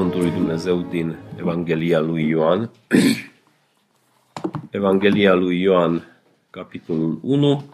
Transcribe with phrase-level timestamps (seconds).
[0.00, 2.70] Cuvântul lui Dumnezeu din Evanghelia lui Ioan.
[4.70, 7.64] Evanghelia lui Ioan, capitolul 1,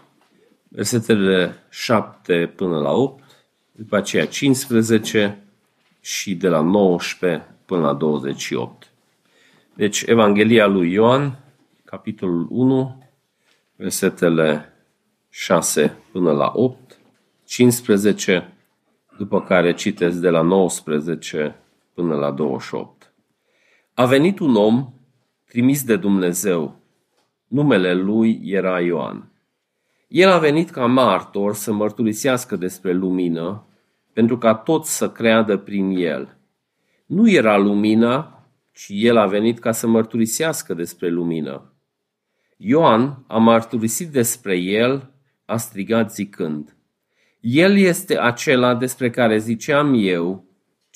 [0.67, 3.23] versetele 7 până la 8,
[3.71, 5.43] după aceea 15
[6.01, 8.91] și de la 19 până la 28.
[9.73, 11.39] Deci, Evanghelia lui Ioan,
[11.85, 13.03] capitolul 1,
[13.75, 14.73] versetele
[15.29, 16.97] 6 până la 8,
[17.45, 18.53] 15,
[19.17, 21.55] după care citesc de la 19
[21.97, 23.13] până la 28.
[23.93, 24.93] A venit un om
[25.45, 26.79] trimis de Dumnezeu.
[27.47, 29.31] Numele lui era Ioan.
[30.07, 33.67] El a venit ca martor să mărturisească despre lumină,
[34.13, 36.37] pentru ca toți să creadă prin el.
[37.05, 41.73] Nu era lumina, ci el a venit ca să mărturisească despre lumină.
[42.57, 45.11] Ioan a mărturisit despre el,
[45.45, 46.75] a strigat zicând,
[47.39, 50.46] El este acela despre care ziceam eu,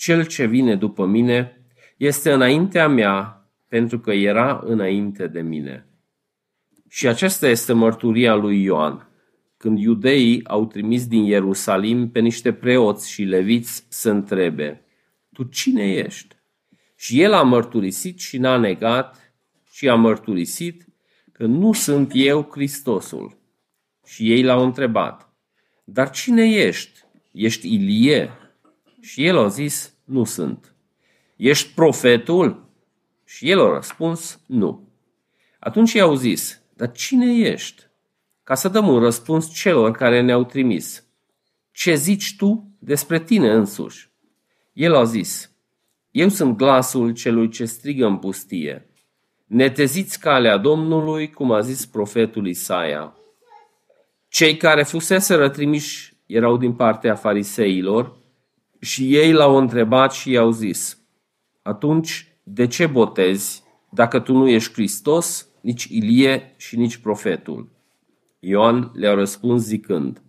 [0.02, 1.66] cel ce vine după mine
[1.97, 5.88] este înaintea mea, pentru că era înainte de mine.
[6.89, 9.09] Și aceasta este mărturia lui Ioan.
[9.57, 14.85] Când iudeii au trimis din Ierusalim pe niște preoți și leviți să întrebe,
[15.33, 16.35] Tu cine ești?
[16.95, 19.33] Și el a mărturisit și n-a negat
[19.72, 20.85] și a mărturisit
[21.31, 23.38] că nu sunt eu Hristosul.
[24.05, 25.33] Și ei l-au întrebat,
[25.83, 26.99] Dar cine ești?
[27.31, 28.29] Ești Ilie?
[29.02, 30.75] Și el a zis, nu sunt.
[31.35, 32.69] Ești profetul?
[33.25, 34.89] Și el a răspuns, nu.
[35.59, 37.83] Atunci i-au zis, dar cine ești?
[38.44, 41.05] Ca să dăm un răspuns celor care ne-au trimis.
[41.72, 44.09] Ce zici tu despre tine însuși?
[44.73, 45.52] El a zis,
[46.11, 48.89] eu sunt glasul celui ce strigă în pustie.
[49.45, 53.16] Neteziți calea Domnului, cum a zis profetul Isaia.
[54.27, 58.21] Cei care fuseseră trimiși erau din partea fariseilor,
[58.81, 61.02] și ei l-au întrebat și i-au zis,
[61.62, 67.70] atunci de ce botezi dacă tu nu ești Hristos, nici Ilie și nici profetul?
[68.40, 70.22] Ioan le-a răspuns zicând,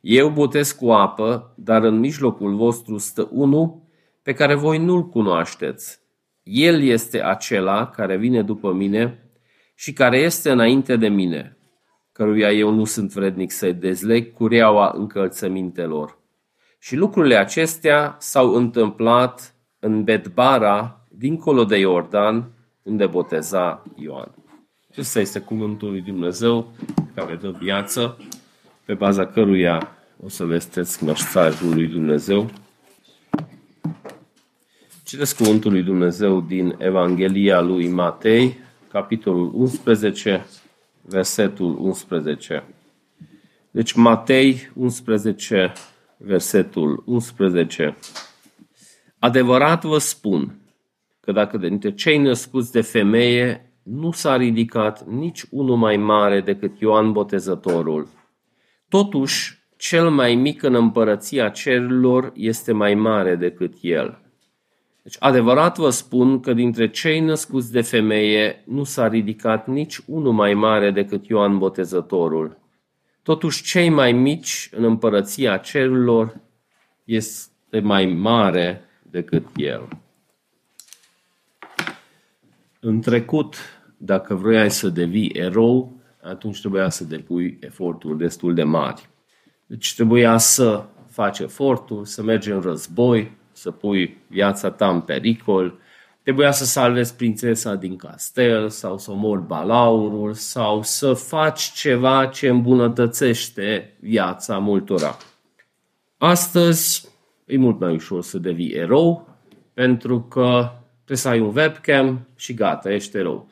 [0.00, 3.82] eu botez cu apă, dar în mijlocul vostru stă unul
[4.22, 6.00] pe care voi nu-l cunoașteți.
[6.42, 9.30] El este acela care vine după mine
[9.74, 11.56] și care este înainte de mine,
[12.12, 16.21] căruia eu nu sunt vrednic să-i dezleg cureaua încălțămintelor.
[16.84, 22.50] Și lucrurile acestea s-au întâmplat în Betbara, dincolo de Iordan,
[22.82, 24.34] unde boteza Ioan.
[24.90, 26.72] Acesta este cuvântul lui Dumnezeu
[27.14, 28.16] care dă viață,
[28.84, 29.88] pe baza căruia
[30.24, 32.50] o să vesteți mesajul lui Dumnezeu.
[35.04, 40.46] Citeți cuvântul lui Dumnezeu din Evanghelia lui Matei, capitolul 11,
[41.00, 42.64] versetul 11.
[43.70, 45.72] Deci Matei 11,
[46.24, 47.96] versetul 11.
[49.18, 50.60] Adevărat vă spun
[51.20, 56.80] că dacă dintre cei născuți de femeie nu s-a ridicat nici unul mai mare decât
[56.80, 58.08] Ioan Botezătorul,
[58.88, 64.20] totuși cel mai mic în împărăția cerurilor este mai mare decât el.
[65.02, 70.32] Deci, adevărat vă spun că dintre cei născuți de femeie nu s-a ridicat nici unul
[70.32, 72.61] mai mare decât Ioan Botezătorul.
[73.22, 76.40] Totuși, cei mai mici în împărăția cerurilor
[77.04, 79.88] este mai mare decât el.
[82.80, 83.56] În trecut,
[83.96, 89.08] dacă vroiai să devii erou, atunci trebuia să depui eforturi destul de mari.
[89.66, 95.78] Deci trebuia să faci eforturi, să mergi în război, să pui viața ta în pericol,
[96.22, 102.48] Trebuia să salvezi prințesa din castel sau să omori balaurul sau să faci ceva ce
[102.48, 105.16] îmbunătățește viața multora.
[106.18, 107.08] Astăzi
[107.46, 109.28] e mult mai ușor să devii erou
[109.74, 113.48] pentru că trebuie să ai un webcam și gata, ești erou.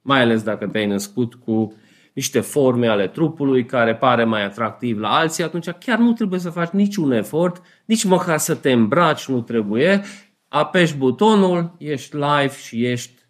[0.00, 1.74] Mai ales dacă te-ai născut cu
[2.12, 6.50] niște forme ale trupului care pare mai atractiv la alții, atunci chiar nu trebuie să
[6.50, 10.02] faci niciun efort, nici măcar să te îmbraci nu trebuie,
[10.54, 13.22] apeși butonul, ești live și ești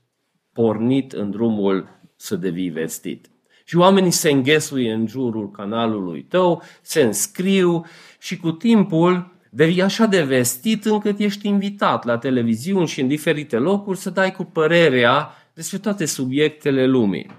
[0.52, 3.30] pornit în drumul să devii vestit.
[3.64, 7.84] Și oamenii se înghesuie în jurul canalului tău, se înscriu
[8.20, 13.56] și cu timpul devii așa de vestit încât ești invitat la televiziuni și în diferite
[13.56, 17.30] locuri să dai cu părerea despre toate subiectele lumii.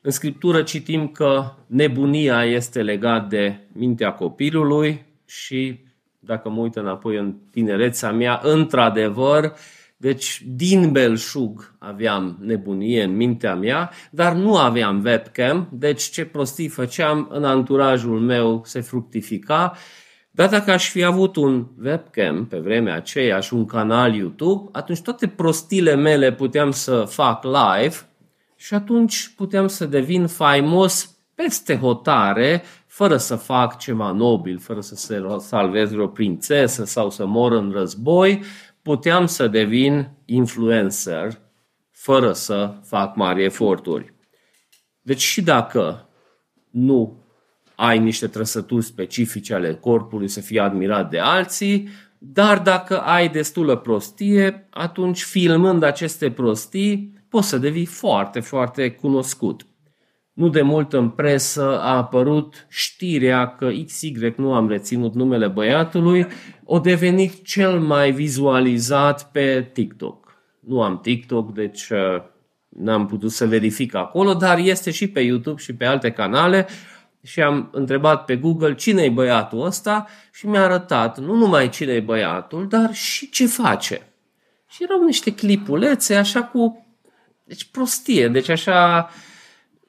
[0.00, 5.85] În scriptură citim că nebunia este legat de mintea copilului și
[6.26, 9.52] dacă mă uit înapoi în tinerețea mea, într-adevăr,
[9.96, 16.68] deci din belșug aveam nebunie în mintea mea, dar nu aveam webcam, deci ce prostii
[16.68, 19.76] făceam în anturajul meu se fructifica,
[20.30, 25.00] Dar dacă aș fi avut un webcam pe vremea aceea și un canal YouTube, atunci
[25.00, 27.96] toate prostile mele puteam să fac live
[28.56, 32.62] și atunci puteam să devin faimos peste hotare,
[32.96, 37.70] fără să fac ceva nobil, fără să se salvez vreo prințesă sau să mor în
[37.70, 38.42] război,
[38.82, 41.38] puteam să devin influencer
[41.90, 44.14] fără să fac mari eforturi.
[45.00, 46.08] Deci și dacă
[46.70, 47.24] nu
[47.74, 51.88] ai niște trăsături specifice ale corpului să fii admirat de alții,
[52.18, 59.66] dar dacă ai destulă prostie, atunci filmând aceste prostii poți să devii foarte, foarte cunoscut.
[60.36, 66.26] Nu de mult în presă a apărut știrea că XY, nu am reținut numele băiatului,
[66.64, 70.36] o devenit cel mai vizualizat pe TikTok.
[70.60, 72.22] Nu am TikTok, deci uh,
[72.68, 76.66] n-am putut să verific acolo, dar este și pe YouTube și pe alte canale
[77.22, 81.92] și am întrebat pe Google cine e băiatul ăsta și mi-a arătat nu numai cine
[81.92, 84.06] e băiatul, dar și ce face.
[84.68, 86.86] Și erau niște clipulețe așa cu
[87.44, 89.08] deci prostie, deci așa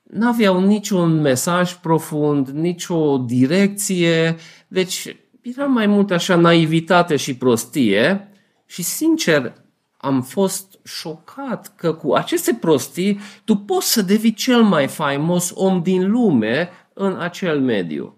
[0.10, 4.36] n-aveau niciun mesaj profund, nicio direcție,
[4.68, 8.32] deci era mai mult așa naivitate și prostie
[8.66, 9.54] și sincer
[9.98, 15.82] am fost șocat că cu aceste prostii tu poți să devii cel mai faimos om
[15.82, 18.18] din lume în acel mediu.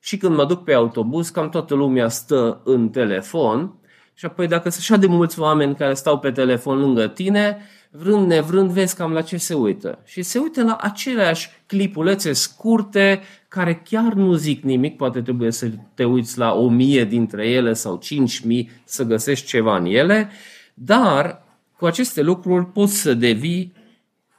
[0.00, 3.74] Și când mă duc pe autobuz, cam toată lumea stă în telefon
[4.14, 7.58] și apoi dacă sunt așa de mulți oameni care stau pe telefon lângă tine,
[7.98, 9.98] vrând nevrând, vezi cam la ce se uită.
[10.04, 15.70] Și se uită la aceleași clipulețe scurte care chiar nu zic nimic, poate trebuie să
[15.94, 20.30] te uiți la o mie dintre ele sau cinci mii să găsești ceva în ele,
[20.74, 21.42] dar
[21.76, 23.72] cu aceste lucruri poți să devii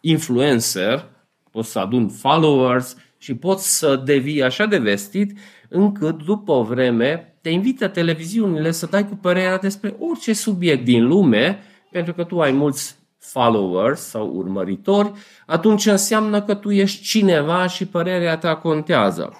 [0.01, 1.05] influencer,
[1.51, 5.37] poți să adun followers și poți să devii așa de vestit
[5.69, 11.07] încât după o vreme te invită televiziunile să dai cu părerea despre orice subiect din
[11.07, 11.59] lume,
[11.91, 12.96] pentru că tu ai mulți
[13.31, 15.11] followers sau urmăritori,
[15.45, 19.37] atunci înseamnă că tu ești cineva și părerea ta contează.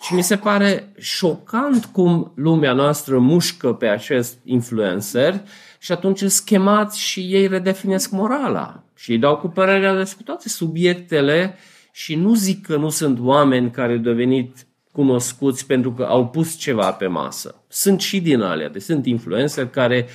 [0.00, 5.40] Și mi se pare șocant cum lumea noastră mușcă pe acest influencer
[5.78, 11.58] și atunci schemați și ei redefinesc morala și îi dau cu părerea despre toate subiectele
[11.92, 16.56] și nu zic că nu sunt oameni care au devenit cunoscuți pentru că au pus
[16.56, 17.62] ceva pe masă.
[17.68, 20.06] Sunt și din alea, deci sunt influencer care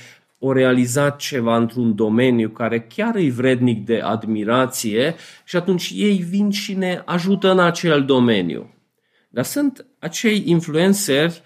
[0.44, 5.14] au realizat ceva într-un domeniu care chiar e vrednic de admirație
[5.44, 8.74] și atunci ei vin și ne ajută în acel domeniu.
[9.28, 11.42] Dar sunt acei influenceri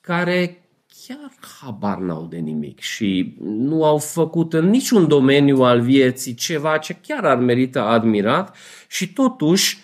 [0.00, 0.62] care
[1.06, 6.78] chiar habar n-au de nimic și nu au făcut în niciun domeniu al vieții ceva
[6.78, 8.56] ce chiar ar merita admirat
[8.88, 9.78] și totuși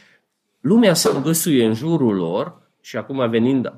[0.61, 3.72] lumea se îngăsuie în jurul lor și acum venind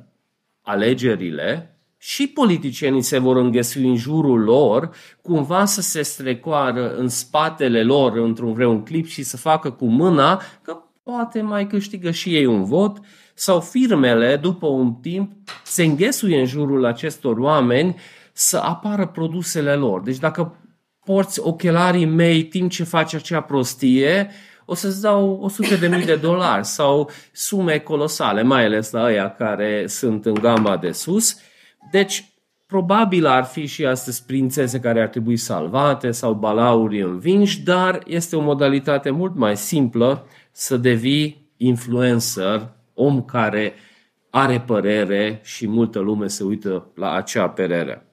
[0.62, 1.75] alegerile,
[2.06, 4.91] și politicienii se vor înghesui în jurul lor,
[5.23, 10.43] cumva să se strecoară în spatele lor într-un vreun clip și să facă cu mâna
[10.62, 13.00] că poate mai câștigă și ei un vot,
[13.35, 15.32] sau firmele, după un timp,
[15.64, 17.97] se înghesuie în jurul acestor oameni
[18.32, 20.02] să apară produsele lor.
[20.02, 20.56] Deci dacă
[21.05, 24.31] porți ochelarii mei timp ce faci acea prostie,
[24.64, 29.31] o să-ți dau 100 de mii de dolari sau sume colosale, mai ales la aia
[29.31, 31.37] care sunt în gamba de sus.
[31.90, 32.25] Deci,
[32.66, 38.37] probabil ar fi și astăzi prințese care ar trebui salvate sau balauri învinși, dar este
[38.37, 43.75] o modalitate mult mai simplă să devii influencer, om care
[44.31, 48.07] are părere și multă lume se uită la acea părere.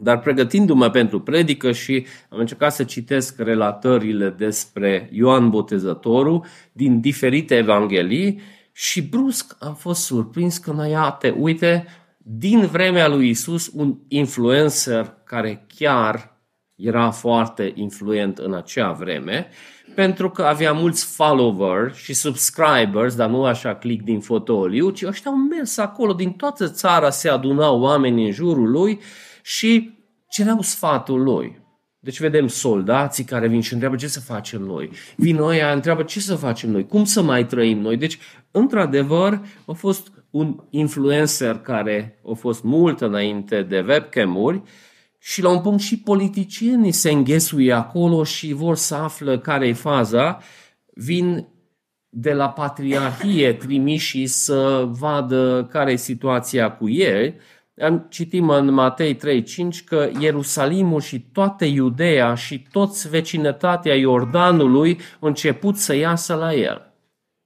[0.00, 7.56] Dar pregătindu-mă pentru predică și am încercat să citesc relatările despre Ioan Botezătorul din diferite
[7.56, 8.40] evanghelii
[8.72, 11.86] și brusc am fost surprins că iată, uite,
[12.30, 16.36] din vremea lui Isus, un influencer care chiar
[16.74, 19.48] era foarte influent în acea vreme,
[19.94, 25.30] pentru că avea mulți followers și subscribers, dar nu așa click din fotoliu, ci ăștia
[25.30, 29.00] au mers acolo, din toată țara se adunau oameni în jurul lui
[29.42, 29.98] și
[30.30, 31.66] cereau sfatul lui.
[31.98, 34.90] Deci vedem soldații care vin și întreabă ce să facem noi.
[35.16, 37.96] Vin noi, întreabă ce să facem noi, cum să mai trăim noi.
[37.96, 38.18] Deci,
[38.50, 44.62] într-adevăr, a fost un influencer care a fost mult înainte de webcam-uri
[45.18, 49.72] și la un punct și politicienii se înghesuie acolo și vor să află care e
[49.72, 50.38] faza.
[50.94, 51.46] Vin
[52.08, 57.34] de la patriarhie trimiși să vadă care e situația cu ei
[58.08, 59.20] Citim în Matei 3:5
[59.84, 66.87] că Ierusalimul și toată Iudeea și toți vecinătatea Iordanului au început să iasă la el.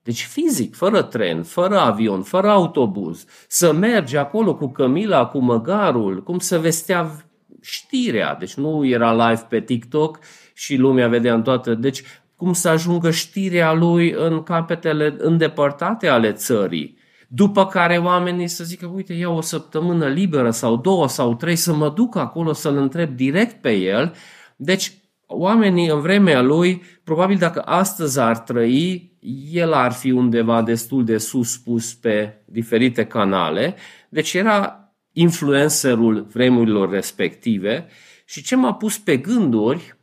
[0.03, 6.23] Deci fizic, fără tren, fără avion, fără autobuz, să mergi acolo cu Camila, cu măgarul,
[6.23, 7.25] cum să vestea
[7.61, 8.35] știrea.
[8.39, 10.19] Deci nu era live pe TikTok
[10.53, 11.73] și lumea vedea în toată.
[11.73, 12.03] Deci
[12.35, 16.97] cum să ajungă știrea lui în capetele îndepărtate ale țării.
[17.27, 21.73] După care oamenii să zică, uite, iau o săptămână liberă sau două sau trei să
[21.73, 24.13] mă duc acolo să-l întreb direct pe el.
[24.55, 24.93] Deci
[25.27, 29.12] oamenii în vremea lui, probabil dacă astăzi ar trăi,
[29.51, 33.75] el ar fi undeva destul de sus pus pe diferite canale.
[34.09, 37.87] Deci era influencerul vremurilor respective
[38.25, 39.95] și ce m-a pus pe gânduri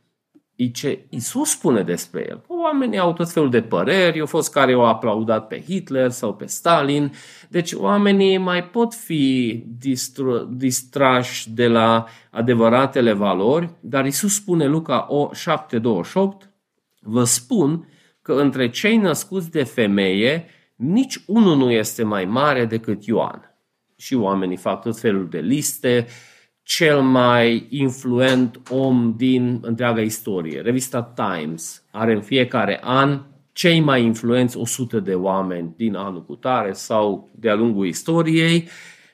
[0.55, 2.43] e ce Isus spune despre el.
[2.47, 6.45] Oamenii au tot felul de păreri, au fost care au aplaudat pe Hitler sau pe
[6.45, 7.11] Stalin,
[7.49, 15.07] deci oamenii mai pot fi distru- distrași de la adevăratele valori, dar Isus spune Luca
[15.33, 16.49] 7:28,
[16.99, 17.87] vă spun
[18.21, 23.55] că între cei născuți de femeie nici unul nu este mai mare decât Ioan
[23.97, 26.05] și oamenii fac tot felul de liste,
[26.63, 30.61] cel mai influent om din întreaga istorie.
[30.61, 36.35] Revista Times are în fiecare an cei mai influenți 100 de oameni din anul cu
[36.35, 38.67] tare sau de-a lungul istoriei,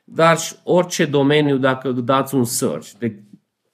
[0.04, 3.24] dar orice domeniu, dacă dați un search, de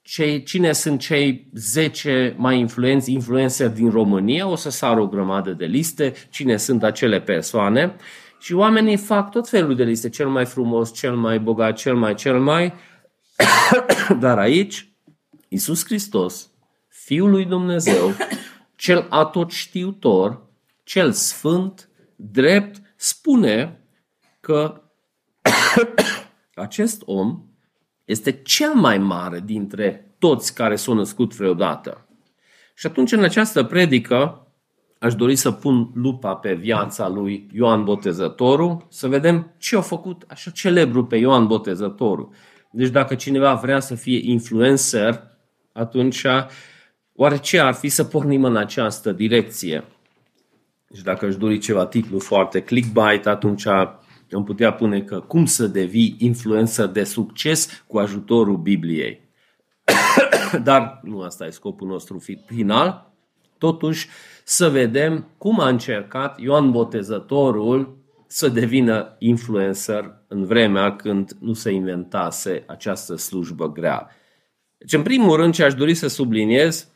[0.03, 5.51] cei, cine sunt cei 10 mai influenți influencer din România, o să sară o grămadă
[5.51, 7.95] de liste, cine sunt acele persoane
[8.39, 12.15] și oamenii fac tot felul de liste, cel mai frumos, cel mai bogat, cel mai,
[12.15, 12.73] cel mai.
[14.19, 14.93] Dar aici,
[15.47, 16.49] Iisus Hristos,
[16.87, 18.11] Fiul lui Dumnezeu,
[18.75, 20.47] cel atot știutor,
[20.83, 23.85] cel sfânt, drept, spune
[24.39, 24.81] că
[26.55, 27.52] acest om
[28.05, 32.07] este cel mai mare dintre toți care s-au născut vreodată.
[32.75, 34.47] Și atunci, în această predică,
[34.99, 40.23] aș dori să pun lupa pe viața lui Ioan Botezătorul, să vedem ce a făcut
[40.27, 42.29] așa celebru pe Ioan Botezătorul.
[42.71, 45.23] Deci dacă cineva vrea să fie influencer,
[45.71, 46.25] atunci
[47.15, 49.83] oare ce ar fi să pornim în această direcție?
[50.87, 53.65] Deci dacă își dori ceva titlu foarte clickbait, atunci
[54.35, 59.21] am putea pune că cum să devii influencer de succes cu ajutorul Bibliei.
[60.63, 63.11] Dar nu asta e scopul nostru final.
[63.57, 64.07] Totuși,
[64.43, 67.97] să vedem cum a încercat Ioan Botezătorul
[68.27, 74.09] să devină influencer în vremea când nu se inventase această slujbă grea.
[74.77, 76.87] Deci, în primul rând, ce aș dori să subliniez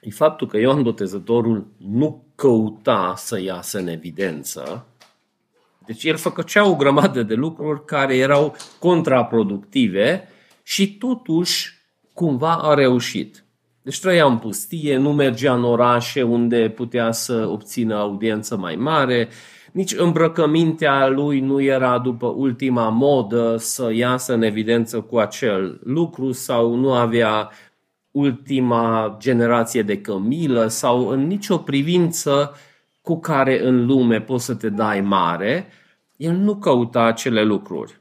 [0.00, 4.86] e faptul că Ioan Botezătorul nu căuta să iasă în evidență.
[5.86, 10.28] Deci el făcea o grămadă de lucruri care erau contraproductive
[10.62, 11.74] și totuși
[12.12, 13.44] cumva a reușit.
[13.82, 19.28] Deci trăia în pustie, nu mergea în orașe unde putea să obțină audiență mai mare,
[19.72, 26.32] nici îmbrăcămintea lui nu era după ultima modă să iasă în evidență cu acel lucru
[26.32, 27.50] sau nu avea
[28.10, 32.54] ultima generație de cămilă sau în nicio privință
[33.06, 35.66] cu care în lume poți să te dai mare,
[36.16, 38.00] el nu căuta acele lucruri.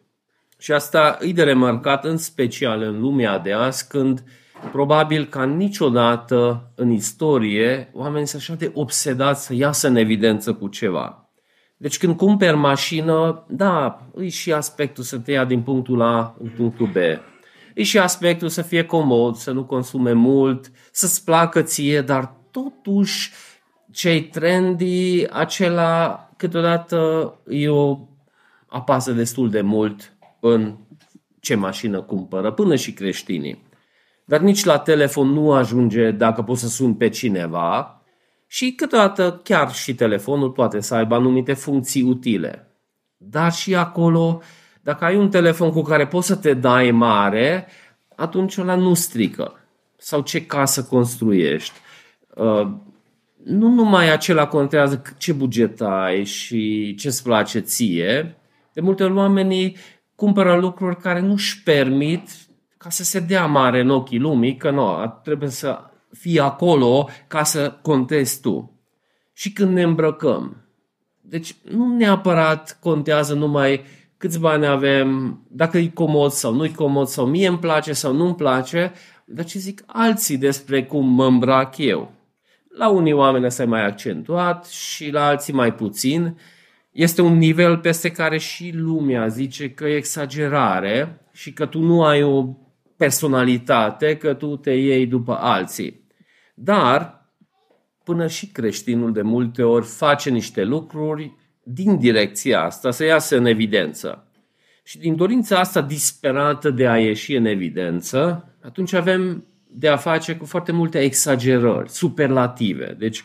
[0.57, 4.25] Și asta e de remarcat în special în lumea de azi când uh,
[4.71, 10.67] probabil ca niciodată în istorie oamenii sunt așa de obsedați să iasă în evidență cu
[10.67, 11.29] ceva.
[11.77, 16.49] Deci când cumperi mașină, da, e și aspectul să te ia din punctul A în
[16.55, 16.95] punctul B.
[17.73, 23.31] E și aspectul să fie comod, să nu consume mult, să-ți placă ție, dar totuși
[23.95, 27.99] cei trendy, acela câteodată e o
[28.67, 30.75] apasă destul de mult în
[31.39, 33.63] ce mașină cumpără, până și creștinii.
[34.25, 38.01] Dar nici la telefon nu ajunge dacă poți să suni pe cineva
[38.47, 42.67] și câteodată chiar și telefonul poate să aibă anumite funcții utile.
[43.17, 44.41] Dar și acolo,
[44.81, 47.67] dacă ai un telefon cu care poți să te dai mare,
[48.15, 49.59] atunci ăla nu strică.
[49.97, 51.79] Sau ce casă construiești.
[53.45, 58.35] Uh, nu numai acela contează ce buget ai și ce îți place ție.
[58.73, 59.77] De multe ori oamenii
[60.15, 62.29] cumpără lucruri care nu-și permit
[62.77, 65.79] ca să se dea mare în ochii lumii, că nu, trebuie să
[66.11, 68.79] fii acolo ca să contezi tu.
[69.33, 70.57] Și când ne îmbrăcăm,
[71.21, 73.83] deci nu neapărat contează numai
[74.17, 78.13] câți bani avem, dacă e comod sau nu e comod, sau mie îmi place sau
[78.13, 78.91] nu îmi place,
[79.25, 82.14] dar ce zic alții despre cum mă îmbrac eu.
[82.77, 86.37] La unii oameni este mai accentuat și la alții mai puțin.
[86.91, 92.03] Este un nivel peste care și lumea zice că e exagerare și că tu nu
[92.03, 92.45] ai o
[92.97, 96.07] personalitate că tu te iei după alții.
[96.53, 97.25] Dar,
[98.03, 103.45] până și creștinul de multe ori face niște lucruri din direcția asta, să iasă în
[103.45, 104.27] evidență.
[104.83, 109.45] Și din dorința asta disperată de a ieși în evidență, atunci avem
[109.77, 112.95] de a face cu foarte multe exagerări, superlative.
[112.99, 113.23] Deci,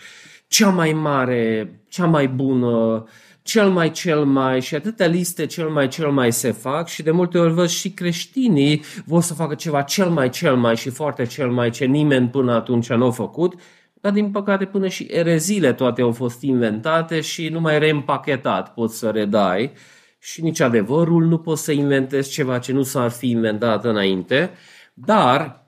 [0.48, 3.04] cea mai mare, cea mai bună,
[3.42, 7.10] cel mai, cel mai și atâtea liste cel mai, cel mai se fac și de
[7.10, 11.26] multe ori văd și creștinii vor să facă ceva cel mai, cel mai și foarte
[11.26, 13.54] cel mai ce nimeni până atunci nu a făcut,
[14.00, 18.98] dar din păcate până și erezile toate au fost inventate și nu mai reîmpachetat poți
[18.98, 19.72] să redai
[20.18, 24.50] și nici adevărul nu poți să inventezi ceva ce nu s-ar fi inventat înainte,
[24.94, 25.59] dar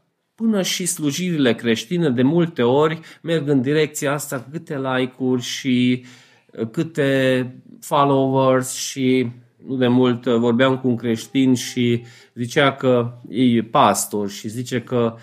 [0.42, 6.04] până și slujirile creștine de multe ori merg în direcția asta câte like-uri și
[6.50, 9.30] uh, câte followers și
[9.66, 14.80] nu de mult uh, vorbeam cu un creștin și zicea că e pastor și zice
[14.80, 15.16] că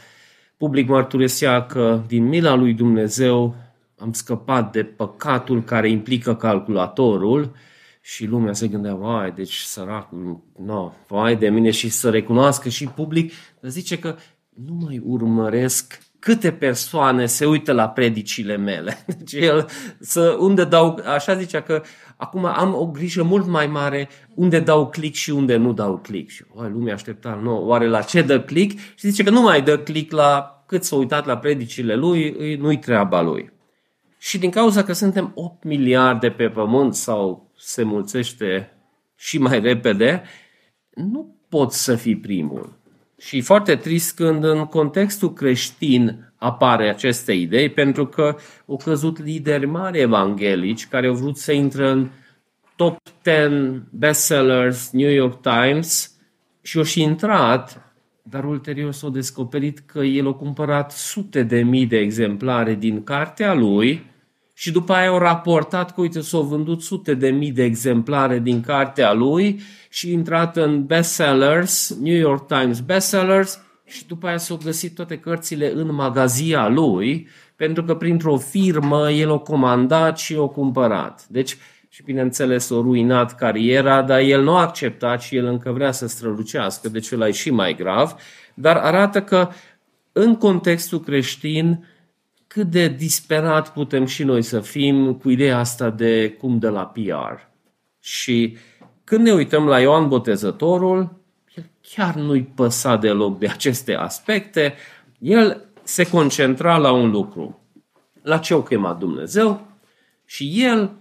[0.58, 3.56] public mărturisea că din mila lui Dumnezeu
[3.98, 7.52] am scăpat de păcatul care implică calculatorul
[8.02, 12.86] și lumea se gândea, vai, deci săracul, no, vai de mine și să recunoască și
[12.86, 14.16] public, dar zice că
[14.66, 18.98] nu mai urmăresc câte persoane se uită la predicile mele.
[19.18, 21.82] Deci el, să, unde dau, așa zicea că
[22.18, 26.30] acum am o grijă mult mai mare unde dau click și unde nu dau click.
[26.30, 28.80] Și oai, lumea aștepta, nu, oare la ce dă click?
[28.80, 32.80] Și zice că nu mai dă click la cât s-a uitat la predicile lui, nu-i
[32.80, 33.52] treaba lui.
[34.18, 38.72] Și din cauza că suntem 8 miliarde pe pământ sau se mulțește
[39.16, 40.24] și mai repede,
[40.90, 42.79] nu poți să fii primul.
[43.20, 48.36] Și foarte trist când în contextul creștin apare aceste idei, pentru că
[48.68, 52.10] au căzut lideri mari evanghelici care au vrut să intre în
[52.76, 56.12] top 10 bestsellers New York Times
[56.62, 61.86] și au și intrat, dar ulterior s-au descoperit că el a cumpărat sute de mii
[61.86, 64.09] de exemplare din cartea lui
[64.60, 68.62] și după aia au raportat că, uite, s-au vândut sute de mii de exemplare din
[68.62, 74.96] cartea lui și intrat în bestsellers, New York Times bestsellers și după aia s-au găsit
[74.96, 81.26] toate cărțile în magazia lui, pentru că printr-o firmă el o comandat și o cumpărat.
[81.30, 81.58] Deci,
[81.90, 86.08] și bineînțeles, o ruinat cariera, dar el nu a acceptat și el încă vrea să
[86.08, 88.16] strălucească, deci ăla e și mai grav,
[88.54, 89.50] dar arată că
[90.12, 91.84] în contextul creștin,
[92.50, 96.86] cât de disperat putem și noi să fim cu ideea asta de cum de la
[96.86, 97.48] PR.
[98.00, 98.58] Și
[99.04, 101.22] când ne uităm la Ioan Botezătorul,
[101.56, 104.74] el chiar nu-i păsa deloc de aceste aspecte,
[105.20, 107.62] el se concentra la un lucru,
[108.22, 109.68] la ce o chema Dumnezeu
[110.26, 110.92] și el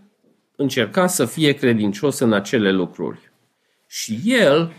[0.56, 3.32] încerca să fie credincios în acele lucruri.
[3.86, 4.72] Și el,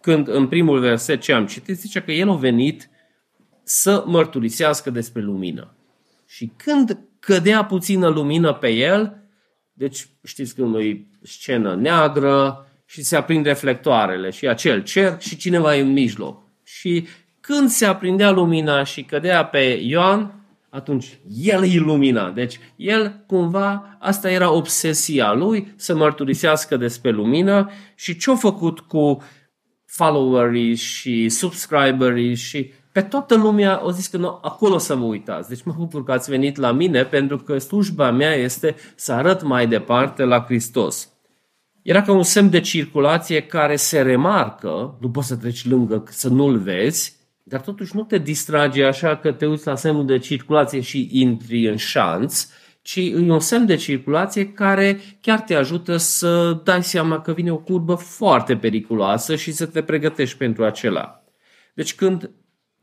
[0.00, 2.90] când în primul verset ce am citit, zice că el a venit
[3.62, 5.74] să mărturisească despre lumină.
[6.30, 9.22] Și când cădea puțină lumină pe el,
[9.72, 15.76] deci știți când e scenă neagră și se aprind reflectoarele și acel cerc și cineva
[15.76, 16.42] e în mijloc.
[16.64, 17.06] Și
[17.40, 20.34] când se aprindea lumina și cădea pe Ioan,
[20.68, 22.30] atunci el îi lumina.
[22.30, 29.22] Deci el cumva, asta era obsesia lui, să mărturisească despre lumină și ce-a făcut cu
[29.86, 35.48] followerii și subscriberii și pe toată lumea o zis că nu, acolo să vă uitați.
[35.48, 39.42] Deci mă bucur că ați venit la mine pentru că slujba mea este să arăt
[39.42, 41.12] mai departe la Hristos.
[41.82, 46.28] Era ca un semn de circulație care se remarcă, nu poți să treci lângă să
[46.28, 50.80] nu-l vezi, dar totuși nu te distrage așa că te uiți la semnul de circulație
[50.80, 52.46] și intri în șanț,
[52.82, 57.52] ci e un semn de circulație care chiar te ajută să dai seama că vine
[57.52, 61.24] o curbă foarte periculoasă și să te pregătești pentru acela.
[61.74, 62.30] Deci când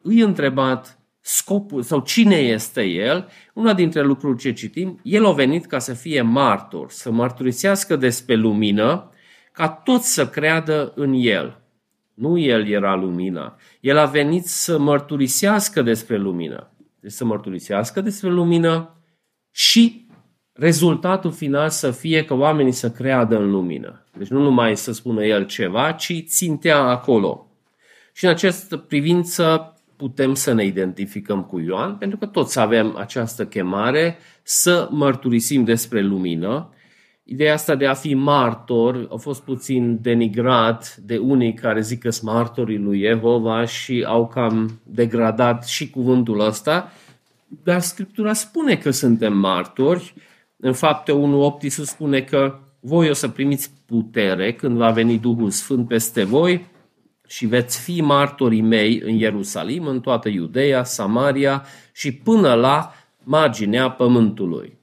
[0.07, 5.65] îi întrebat scopul sau cine este el, una dintre lucruri ce citim, el a venit
[5.65, 9.11] ca să fie martor, să mărturisească despre lumină,
[9.51, 11.61] ca toți să creadă în el.
[12.13, 13.55] Nu el era lumina.
[13.79, 16.71] El a venit să mărturisească despre lumină.
[16.99, 19.01] Deci să mărturisească despre lumină
[19.51, 20.07] și
[20.53, 24.05] rezultatul final să fie că oamenii să creadă în lumină.
[24.17, 27.51] Deci nu numai să spună el ceva, ci țintea acolo.
[28.13, 33.45] Și în această privință putem să ne identificăm cu Ioan, pentru că toți avem această
[33.45, 36.69] chemare să mărturisim despre lumină.
[37.23, 42.09] Ideea asta de a fi martor a fost puțin denigrat de unii care zic că
[42.09, 46.91] sunt martorii lui Jehova și au cam degradat și cuvântul ăsta,
[47.63, 50.13] dar Scriptura spune că suntem martori.
[50.57, 55.49] În fapte 1.8 Iisus spune că voi o să primiți putere când va veni Duhul
[55.49, 56.65] Sfânt peste voi
[57.27, 63.91] și veți fi martorii mei în Ierusalim, în toată Iudeea, Samaria și până la marginea
[63.91, 64.77] pământului.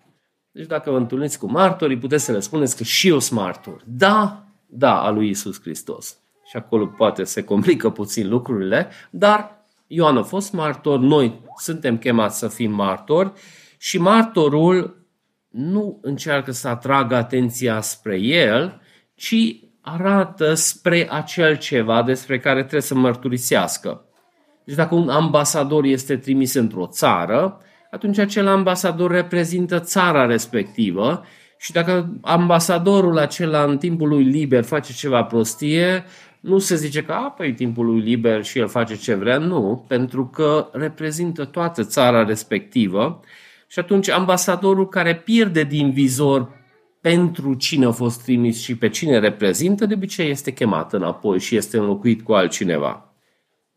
[0.50, 3.82] Deci dacă vă întâlniți cu martorii, puteți să le spuneți că și eu sunt martor.
[3.84, 6.18] Da, da, a lui Isus Hristos.
[6.46, 12.38] Și acolo poate se complică puțin lucrurile, dar Ioan a fost martor, noi suntem chemați
[12.38, 13.32] să fim martori
[13.78, 15.06] și martorul
[15.48, 18.80] nu încearcă să atragă atenția spre el,
[19.14, 24.04] ci arată spre acel ceva despre care trebuie să mărturisească.
[24.64, 31.24] Deci dacă un ambasador este trimis într-o țară, atunci acel ambasador reprezintă țara respectivă
[31.58, 36.04] și dacă ambasadorul acela în timpul lui liber face ceva prostie,
[36.40, 39.38] nu se zice că, a, păi, timpul lui liber și el face ce vrea.
[39.38, 43.20] Nu, pentru că reprezintă toată țara respectivă
[43.66, 46.48] și atunci ambasadorul care pierde din vizor
[47.04, 51.56] pentru cine a fost trimis și pe cine reprezintă, de obicei este chemat înapoi și
[51.56, 53.14] este înlocuit cu altcineva.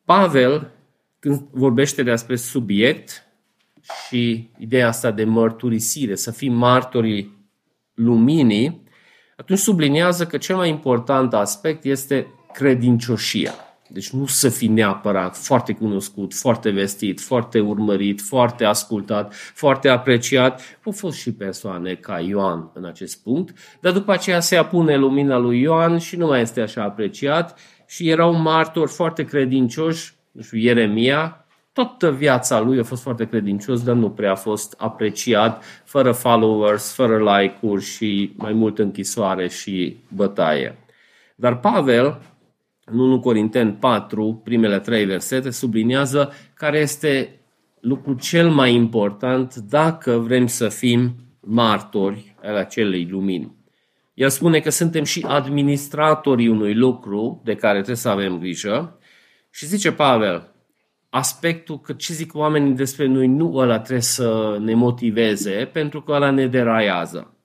[0.06, 0.72] Pavel,
[1.20, 3.28] când vorbește despre subiect
[4.08, 7.50] și ideea asta de mărturisire, să fim martorii
[7.94, 8.84] luminii,
[9.38, 13.54] atunci subliniază că cel mai important aspect este credincioșia.
[13.90, 20.62] Deci nu să fii neapărat foarte cunoscut, foarte vestit, foarte urmărit, foarte ascultat, foarte apreciat.
[20.84, 25.38] Au fost și persoane ca Ioan în acest punct, dar după aceea se apune lumina
[25.38, 30.58] lui Ioan și nu mai este așa apreciat și erau martori foarte credincioși, nu știu,
[30.58, 36.12] Ieremia, toată viața lui a fost foarte credincios, dar nu prea a fost apreciat, fără
[36.12, 40.78] followers, fără like-uri și mai mult închisoare și bătaie.
[41.36, 42.20] Dar Pavel
[42.92, 47.40] în 1 Corinteni 4, primele trei versete, subliniază care este
[47.80, 53.56] lucru cel mai important dacă vrem să fim martori ale acelei lumini.
[54.14, 59.00] El spune că suntem și administratorii unui lucru de care trebuie să avem grijă
[59.50, 60.54] și zice Pavel,
[61.10, 66.12] aspectul că ce zic oamenii despre noi nu ăla trebuie să ne motiveze pentru că
[66.12, 67.37] ăla ne deraiază.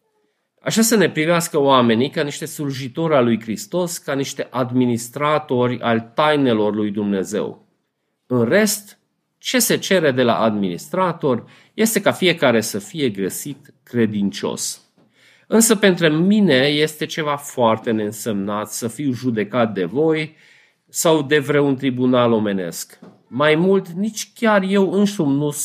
[0.64, 6.10] Așa să ne privească oamenii ca niște slujitori al lui Hristos, ca niște administratori al
[6.14, 7.66] tainelor lui Dumnezeu.
[8.26, 8.98] În rest,
[9.38, 11.44] ce se cere de la administrator
[11.74, 14.80] este ca fiecare să fie găsit credincios.
[15.46, 20.36] Însă pentru mine este ceva foarte neînsemnat să fiu judecat de voi
[20.88, 22.98] sau de vreun tribunal omenesc.
[23.28, 25.56] Mai mult, nici chiar eu însumi nu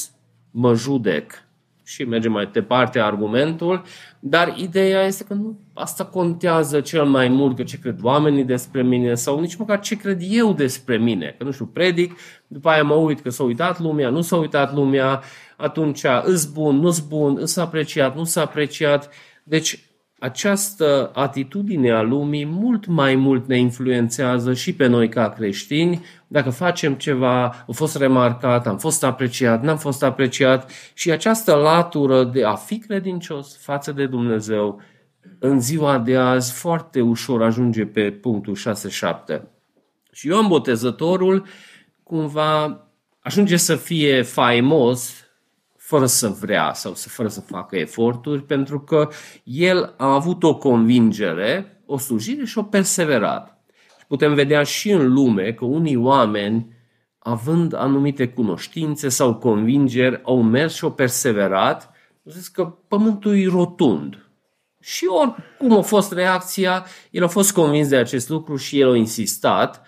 [0.52, 1.48] mă judec
[1.88, 3.84] și merge mai departe argumentul,
[4.30, 8.84] dar ideea este că nu asta contează cel mai mult că ce cred oamenii despre
[8.84, 11.36] mine sau nici măcar ce cred eu despre mine.
[11.38, 14.74] Că nu știu, predic, după aia mă uit că s-a uitat lumea, nu s-a uitat
[14.74, 15.22] lumea,
[15.58, 19.10] atunci îs bun, nu-s bun, îs apreciat, nu s-a apreciat.
[19.44, 19.80] Deci
[20.20, 26.06] această atitudine a lumii mult mai mult ne influențează și pe noi ca creștini.
[26.28, 32.24] Dacă facem ceva, a fost remarcat, am fost apreciat, n-am fost apreciat și această latură
[32.24, 34.82] de a fi credincios față de Dumnezeu
[35.40, 38.58] în ziua de azi foarte ușor ajunge pe punctul
[39.38, 39.42] 6-7.
[40.12, 41.46] Și Ioan Botezătorul
[42.04, 42.82] cumva
[43.20, 45.26] ajunge să fie faimos
[45.78, 49.10] fără să vrea sau să, fără să facă eforturi, pentru că
[49.44, 53.57] el a avut o convingere, o slujire și o perseverat.
[54.08, 56.76] Și putem vedea și în lume că unii oameni,
[57.20, 61.92] având anumite cunoștințe sau convingeri, au mers și au perseverat,
[62.24, 64.30] zis că pământul e rotund.
[64.80, 68.96] Și oricum a fost reacția, el a fost convins de acest lucru și el a
[68.96, 69.82] insistat,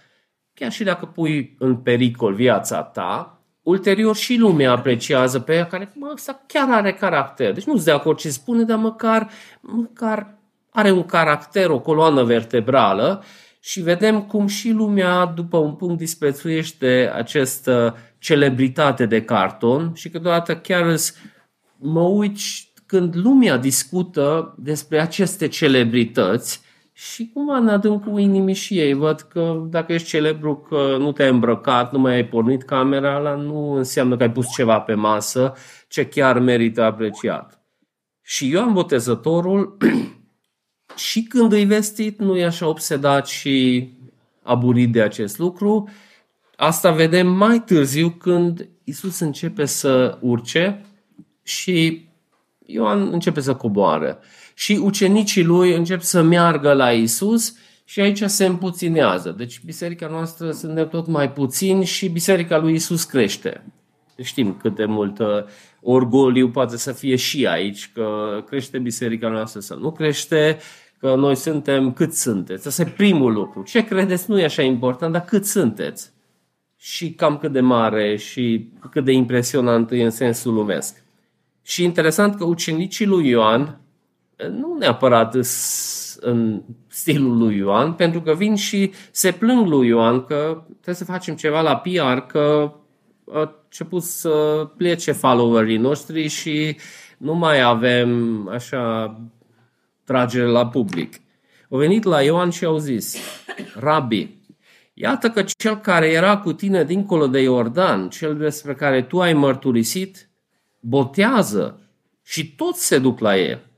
[0.54, 5.92] chiar și dacă pui în pericol viața ta, ulterior și lumea apreciază pe ea care
[5.96, 7.54] mă, asta chiar are caracter.
[7.54, 9.30] Deci nu sunt de acord ce spune, dar măcar,
[9.62, 10.38] măcar
[10.70, 13.24] are un caracter, o coloană vertebrală
[13.60, 20.58] și vedem cum și lumea după un punct disprețuiește această celebritate de carton și câteodată
[20.58, 21.14] chiar îți
[21.78, 22.38] mă uit
[22.86, 26.62] când lumea discută despre aceste celebrități,
[27.00, 31.30] și cumva în adâncul inimii și ei văd că dacă ești celebru că nu te-ai
[31.30, 35.54] îmbrăcat, nu mai ai pornit camera, ala nu înseamnă că ai pus ceva pe masă
[35.88, 37.62] ce chiar merită apreciat.
[38.22, 39.78] Și Ioan Botezătorul
[40.96, 43.88] și când îi vestit nu e așa obsedat și
[44.44, 45.90] aburit de acest lucru.
[46.56, 50.86] Asta vedem mai târziu când Isus începe să urce
[51.44, 52.08] și
[52.66, 54.18] Ioan începe să coboare
[54.54, 59.30] și ucenicii lui încep să meargă la Isus și aici se împuținează.
[59.38, 63.64] Deci biserica noastră suntem tot mai puțini și biserica lui Isus crește.
[64.22, 65.28] Știm cât de mult uh,
[65.82, 70.58] orgoliu poate să fie și aici, că crește biserica noastră sau nu crește,
[71.00, 72.68] că noi suntem cât sunteți.
[72.68, 73.64] Asta e primul lucru.
[73.64, 76.12] Ce credeți nu e așa important, dar cât sunteți.
[76.78, 81.04] Și cam cât de mare și cât de impresionant e în sensul lumesc.
[81.62, 83.80] Și interesant că ucenicii lui Ioan
[84.48, 85.36] nu neapărat
[86.20, 91.06] în stilul lui Ioan, pentru că vin și se plâng lui Ioan că trebuie să
[91.06, 92.74] facem ceva la PR, că
[93.34, 96.78] a început să plece followerii noștri și
[97.18, 99.16] nu mai avem așa
[100.04, 101.22] tragere la public.
[101.70, 103.18] Au venit la Ioan și au zis,
[103.76, 104.30] Rabbi,
[104.94, 109.34] iată că cel care era cu tine dincolo de Iordan, cel despre care tu ai
[109.34, 110.30] mărturisit,
[110.80, 111.80] botează
[112.24, 113.69] și toți se duc la el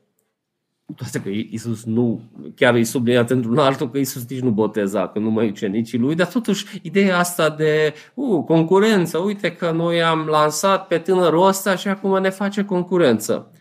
[0.95, 2.21] toate că Isus nu,
[2.55, 6.15] chiar îi subliniat într-un altul că Isus nici nu boteza, că nu mai ucenicii lui,
[6.15, 11.75] dar totuși ideea asta de uh, concurență, uite că noi am lansat pe tânărul ăsta
[11.75, 13.51] și acum ne face concurență.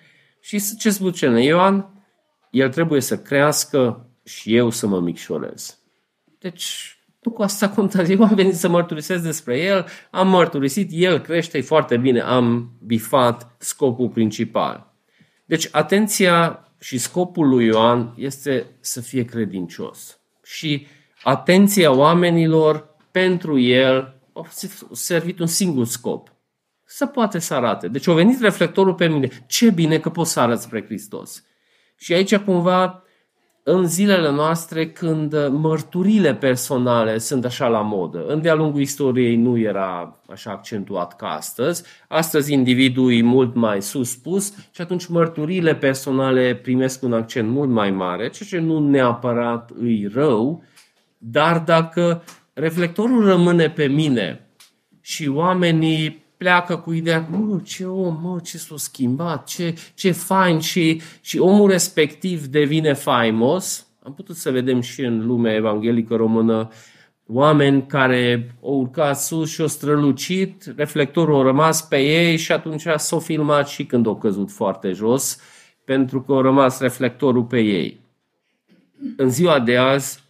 [0.40, 2.04] Și ce spune Ioan?
[2.50, 5.78] El trebuie să crească și eu să mă micșorez.
[6.38, 8.12] Deci, nu cu asta contează.
[8.12, 13.54] Eu am venit să mărturisesc despre el, am mărturisit, el crește foarte bine, am bifat
[13.58, 14.94] scopul principal.
[15.44, 20.20] Deci, atenția și scopul lui Ioan este să fie credincios.
[20.42, 20.86] Și
[21.22, 24.46] atenția oamenilor pentru el a
[24.92, 26.34] servit un singur scop.
[26.84, 27.88] Să poate să arate.
[27.88, 29.28] Deci a venit reflectorul pe mine.
[29.46, 31.44] Ce bine că poți să arăți spre Hristos.
[31.96, 33.04] Și aici cumva
[33.62, 38.26] în zilele noastre când mărturile personale sunt așa la modă.
[38.26, 41.82] În de-a lungul istoriei nu era așa accentuat ca astăzi.
[42.08, 47.90] Astăzi individul e mult mai suspus și atunci mărturile personale primesc un accent mult mai
[47.90, 50.64] mare, ceea ce nu neapărat îi rău,
[51.18, 54.48] dar dacă reflectorul rămâne pe mine
[55.00, 60.58] și oamenii pleacă cu ideea, mă, ce om, mă, ce s-a schimbat, ce, ce fain
[60.58, 63.86] și, și omul respectiv devine faimos.
[64.02, 66.70] Am putut să vedem și în lumea evanghelică română
[67.26, 72.86] oameni care au urcat sus și au strălucit, reflectorul a rămas pe ei și atunci
[72.96, 75.40] s-au filmat și când au căzut foarte jos,
[75.84, 78.00] pentru că a rămas reflectorul pe ei.
[79.16, 80.22] În ziua de azi,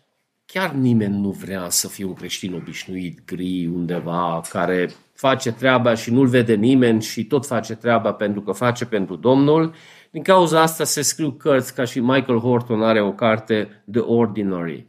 [0.47, 4.91] chiar nimeni nu vrea să fie un creștin obișnuit, gri, undeva, care
[5.21, 9.75] face treaba și nu-l vede nimeni și tot face treaba pentru că face pentru Domnul.
[10.11, 14.87] Din cauza asta se scriu cărți ca și Michael Horton are o carte The Ordinary.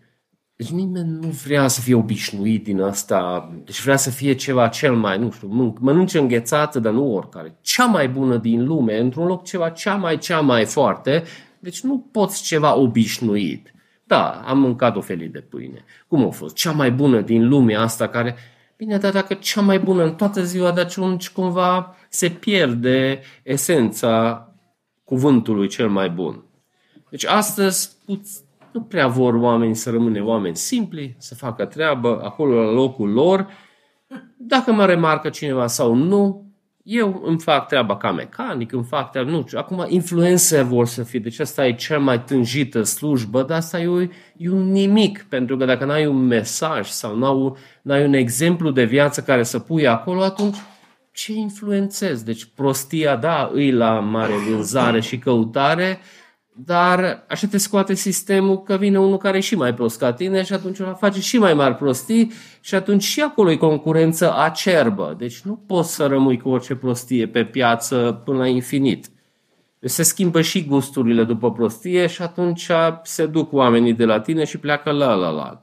[0.55, 4.95] Deci nimeni nu vrea să fie obișnuit din asta, deci vrea să fie ceva cel
[4.95, 7.57] mai, nu știu, mănânce înghețată, dar nu oricare.
[7.61, 11.23] Cea mai bună din lume, într-un loc ceva cea mai, cea mai foarte,
[11.59, 13.73] deci nu poți ceva obișnuit.
[14.03, 15.83] Da, am mâncat o felie de pâine.
[16.07, 16.55] Cum a fost?
[16.55, 18.35] Cea mai bună din lumea asta care
[18.81, 24.47] Bine, dar dacă cea mai bună în toată ziua, de atunci cumva se pierde esența
[25.03, 26.43] cuvântului cel mai bun.
[27.09, 27.91] Deci astăzi
[28.71, 33.47] nu prea vor oameni să rămâne oameni simpli, să facă treabă acolo la locul lor.
[34.37, 36.50] Dacă mă remarcă cineva sau nu,
[36.83, 41.03] eu îmi fac treaba ca mecanic, îmi fac treaba, nu știu, acum influencer vor să
[41.03, 44.01] fie, deci asta e cea mai tânjită slujbă, dar asta e, o,
[44.37, 48.83] e un nimic, pentru că dacă n-ai un mesaj sau n-ai, n-ai un exemplu de
[48.83, 50.57] viață care să pui acolo, atunci
[51.11, 52.25] ce influențezi?
[52.25, 55.99] Deci prostia, da, îi la mare vânzare și căutare,
[56.65, 60.43] dar așa te scoate sistemul că vine unul care e și mai prost ca tine
[60.43, 65.15] și atunci va face și mai mari prostii și atunci și acolo e concurență acerbă.
[65.17, 69.07] Deci nu poți să rămâi cu orice prostie pe piață până la infinit.
[69.79, 72.69] Deci se schimbă și gusturile după prostie și atunci
[73.03, 75.57] se duc oamenii de la tine și pleacă la la la.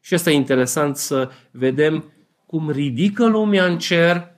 [0.00, 2.12] Și asta e interesant să vedem
[2.46, 4.34] cum ridică lumea în cer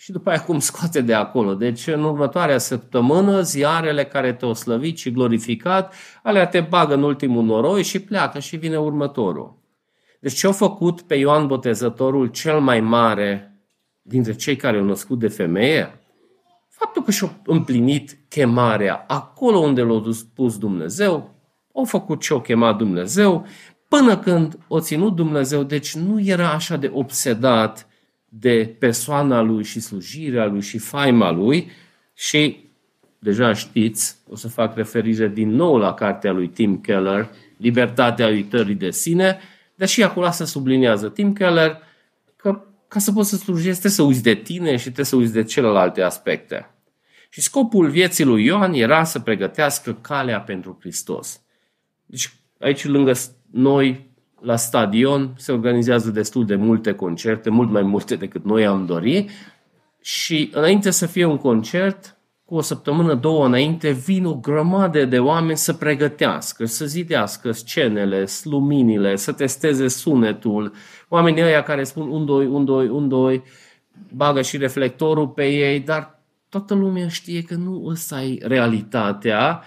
[0.00, 1.54] și după aia cum scoate de acolo.
[1.54, 7.44] Deci în următoarea săptămână, ziarele care te-au slăvit și glorificat, alea te bagă în ultimul
[7.44, 9.56] noroi și pleacă și vine următorul.
[10.20, 13.60] Deci ce-a făcut pe Ioan Botezătorul cel mai mare
[14.02, 16.00] dintre cei care au născut de femeie?
[16.68, 20.02] Faptul că și-a împlinit chemarea acolo unde l-a
[20.34, 21.34] pus Dumnezeu,
[21.74, 23.46] au făcut ce-a chemat Dumnezeu,
[23.88, 27.87] până când o ținut Dumnezeu, deci nu era așa de obsedat
[28.28, 31.70] de persoana lui și slujirea lui și faima lui
[32.14, 32.66] și
[33.18, 38.74] deja știți, o să fac referire din nou la cartea lui Tim Keller, Libertatea uitării
[38.74, 39.38] de sine,
[39.74, 41.82] dar și acolo se subliniază Tim Keller
[42.36, 45.32] că ca să poți să slujești trebuie să uiți de tine și trebuie să uiți
[45.32, 46.70] de celelalte aspecte.
[47.28, 51.40] Și scopul vieții lui Ioan era să pregătească calea pentru Hristos.
[52.06, 53.12] Deci aici lângă
[53.50, 54.07] noi
[54.40, 59.26] la stadion se organizează destul de multe concerte, mult mai multe decât noi am dori
[60.00, 65.18] și înainte să fie un concert, cu o săptămână, două înainte, vin o grămadă de
[65.18, 70.72] oameni să pregătească, să zidească scenele, luminile, să testeze sunetul.
[71.08, 73.42] Oamenii ăia care spun un, doi, un, doi, un, doi,
[74.14, 79.62] bagă și reflectorul pe ei, dar toată lumea știe că nu ăsta e realitatea.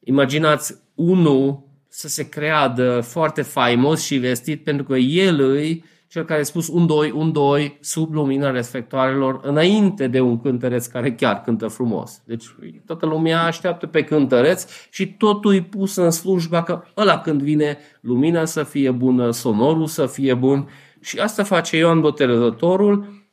[0.00, 1.62] Imaginați unul
[1.92, 6.68] să se creadă foarte faimos și vestit pentru că el îi cel care a spus
[6.68, 12.22] un doi, un doi, sub lumina reflectoarelor, înainte de un cântăreț care chiar cântă frumos.
[12.24, 12.44] Deci
[12.86, 17.78] toată lumea așteaptă pe cântăreț și totul e pus în slujba că ăla când vine
[18.00, 20.68] lumina să fie bună, sonorul să fie bun.
[21.00, 23.24] Și asta face Ioan Botezătorul,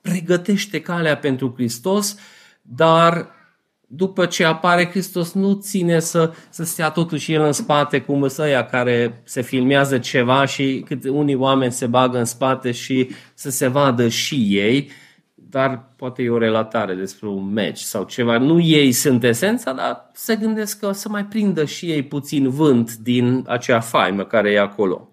[0.00, 2.16] pregătește calea pentru Hristos,
[2.62, 3.28] dar
[3.86, 8.64] după ce apare Hristos, nu ține să, să stea totuși el în spate cum ăia
[8.64, 13.66] care se filmează ceva și cât unii oameni se bagă în spate și să se
[13.66, 14.90] vadă și ei,
[15.34, 18.38] dar poate e o relatare despre un meci sau ceva.
[18.38, 22.48] Nu ei sunt esența, dar se gândesc că o să mai prindă și ei puțin
[22.48, 25.08] vânt din acea faimă care e acolo.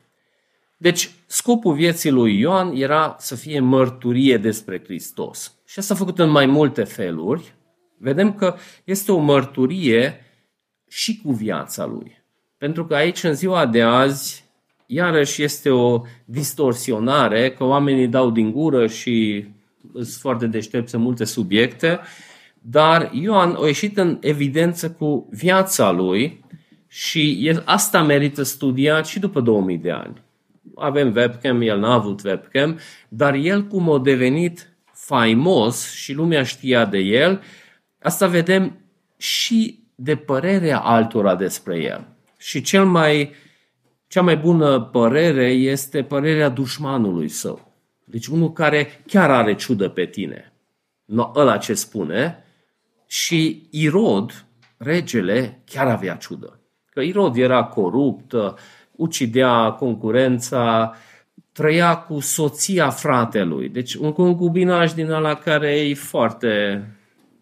[0.77, 5.55] Deci, scopul vieții lui Ioan era să fie mărturie despre Hristos.
[5.65, 7.53] Și asta a făcut în mai multe feluri,
[8.01, 10.25] vedem că este o mărturie
[10.87, 12.23] și cu viața lui.
[12.57, 14.45] Pentru că aici, în ziua de azi,
[14.85, 19.45] iarăși este o distorsionare, că oamenii dau din gură și
[19.93, 21.99] sunt foarte deștepți în multe subiecte,
[22.61, 26.45] dar Ioan a ieșit în evidență cu viața lui
[26.87, 30.21] și el, asta merită studiat și după 2000 de ani.
[30.75, 36.85] Avem webcam, el n-a avut webcam, dar el cum a devenit faimos și lumea știa
[36.85, 37.41] de el,
[38.01, 38.79] Asta vedem
[39.17, 42.07] și de părerea altora despre el.
[42.37, 43.33] Și cel mai,
[44.07, 47.73] cea mai bună părere este părerea dușmanului său.
[48.03, 50.53] Deci unul care chiar are ciudă pe tine.
[51.05, 52.43] No, ăla ce spune.
[53.07, 54.45] Și Irod,
[54.77, 56.59] regele, chiar avea ciudă.
[56.89, 58.33] Că Irod era corupt,
[58.91, 60.95] ucidea concurența,
[61.51, 63.69] trăia cu soția fratelui.
[63.69, 66.83] Deci un concubinaj din ala care e foarte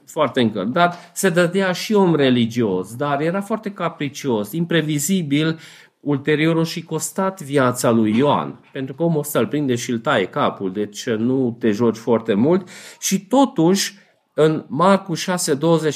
[0.10, 5.60] foarte încărcat, se dădea și om religios, dar era foarte capricios, imprevizibil,
[6.00, 10.00] ulterior o și costat viața lui Ioan, pentru că omul ăsta îl prinde și îl
[10.00, 12.70] taie capul, deci nu te joci foarte mult.
[13.00, 13.98] Și totuși
[14.34, 15.22] în Marcu 6.20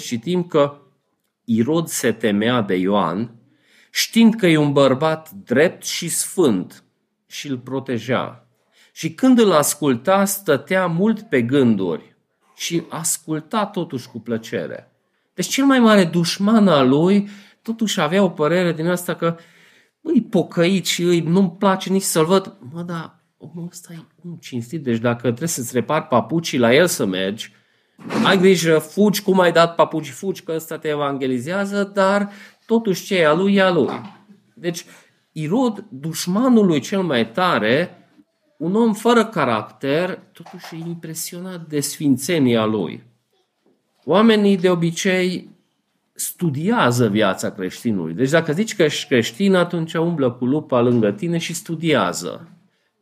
[0.05, 0.77] citim că
[1.45, 3.35] Irod se temea de Ioan,
[3.91, 6.83] știind că e un bărbat drept și sfânt
[7.27, 8.47] și îl proteja.
[8.93, 12.12] Și când îl asculta, stătea mult pe gânduri
[12.63, 14.91] și asculta totuși cu plăcere.
[15.33, 17.29] Deci cel mai mare dușman al lui
[17.61, 19.37] totuși avea o părere din asta că
[20.01, 22.57] îi pocăit și îi nu-mi place nici să-l văd.
[22.71, 26.87] Mă, da, omul ăsta e un cinstit, deci dacă trebuie să-ți repari papucii la el
[26.87, 27.53] să mergi,
[28.23, 32.31] ai grijă, fugi cum ai dat papuci, fugi că ăsta te evangelizează, dar
[32.65, 34.01] totuși ce e a lui, e a lui.
[34.53, 34.85] Deci,
[35.31, 38.02] Irod, dușmanul lui cel mai tare,
[38.63, 43.03] un om fără caracter, totuși e impresionat de sfințenia lui.
[44.05, 45.49] Oamenii de obicei
[46.13, 48.13] studiază viața creștinului.
[48.13, 52.47] Deci dacă zici că ești creștin, atunci umblă cu lupa lângă tine și studiază.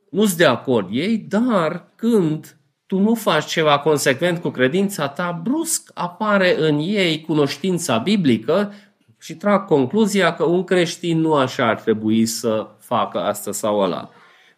[0.09, 5.91] Nu-ți de acord ei, dar când tu nu faci ceva consecvent cu credința ta, brusc
[5.93, 8.73] apare în ei cunoștința biblică
[9.19, 14.09] și trag concluzia că un creștin nu așa ar trebui să facă asta sau ăla.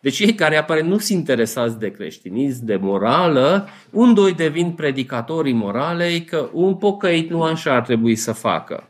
[0.04, 5.54] Deci cei care apare nu sunt interesați de creștinism, de morală, un doi devin predicatorii
[5.54, 8.89] moralei că un pocăit nu așa ar trebui să facă.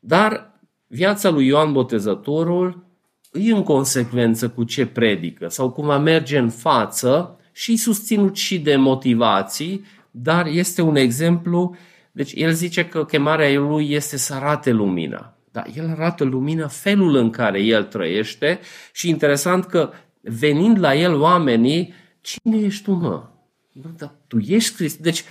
[0.00, 2.84] Dar viața lui Ioan Botezătorul
[3.32, 8.58] e în consecvență cu ce predică sau cum a merge în față și susținut și
[8.58, 11.76] de motivații, dar este un exemplu,
[12.12, 15.36] deci el zice că chemarea lui este să arate lumina.
[15.50, 18.60] Dar el arată lumina felul în care el trăiește
[18.92, 19.90] și interesant că
[20.28, 23.22] venind la el oamenii, cine ești tu, mă?
[23.96, 25.02] Dar tu ești Hristos.
[25.02, 25.24] Deci,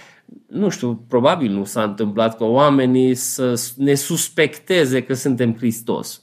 [0.48, 6.22] nu știu, probabil nu s-a întâmplat ca oamenii să ne suspecteze că suntem Hristos.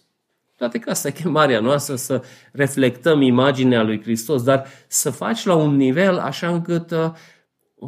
[0.56, 5.54] Toate că asta e chemarea noastră, să reflectăm imaginea lui Hristos, dar să faci la
[5.54, 7.10] un nivel așa încât uh,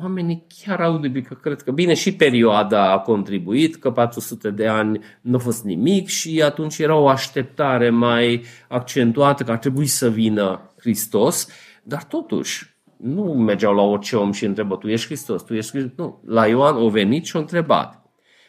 [0.02, 4.66] oamenii chiar au de că cred că bine și perioada a contribuit, că 400 de
[4.66, 9.86] ani nu a fost nimic și atunci era o așteptare mai accentuată că ar trebui
[9.86, 11.48] să vină Hristos,
[11.82, 15.92] dar totuși nu mergeau la orice om și întrebă, tu ești Hristos, tu ești Hristos.
[15.96, 18.02] Nu, la Ioan o venit și o întrebat.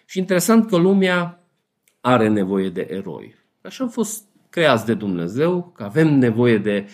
[0.06, 1.48] Și interesant că lumea
[2.02, 3.36] are nevoie de eroi.
[3.62, 6.88] Așa am fost creați de Dumnezeu, că avem nevoie de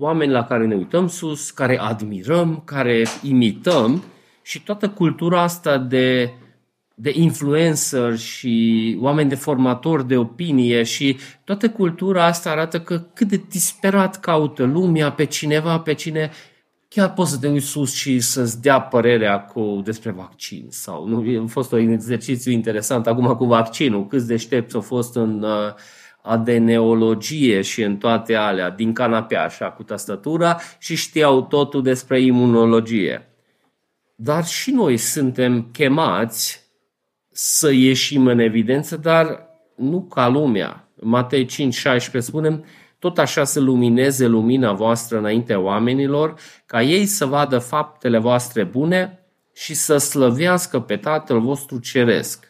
[0.00, 4.02] oameni la care ne uităm sus, care admirăm, care imităm
[4.42, 6.32] și toată cultura asta de
[7.02, 13.28] de influencer și oameni de formatori de opinie și toată cultura asta arată că cât
[13.28, 16.30] de disperat caută lumea pe cineva pe cine
[16.88, 20.66] chiar poți să te uiți sus și să-ți dea părerea cu, despre vaccin.
[20.68, 24.06] Sau, nu, a fost un exercițiu interesant acum cu vaccinul.
[24.06, 25.74] Câți deștepți au fost în uh,
[26.22, 33.28] ADNologie și în toate alea, din canapea, așa, cu tastatura și știau totul despre imunologie.
[34.14, 36.68] Dar și noi suntem chemați
[37.30, 40.88] să ieșim în evidență, dar nu ca lumea.
[41.00, 42.64] Matei 5, 16 spunem,
[42.98, 46.34] tot așa să lumineze lumina voastră înaintea oamenilor,
[46.66, 52.49] ca ei să vadă faptele voastre bune și să slăvească pe Tatăl vostru ceresc.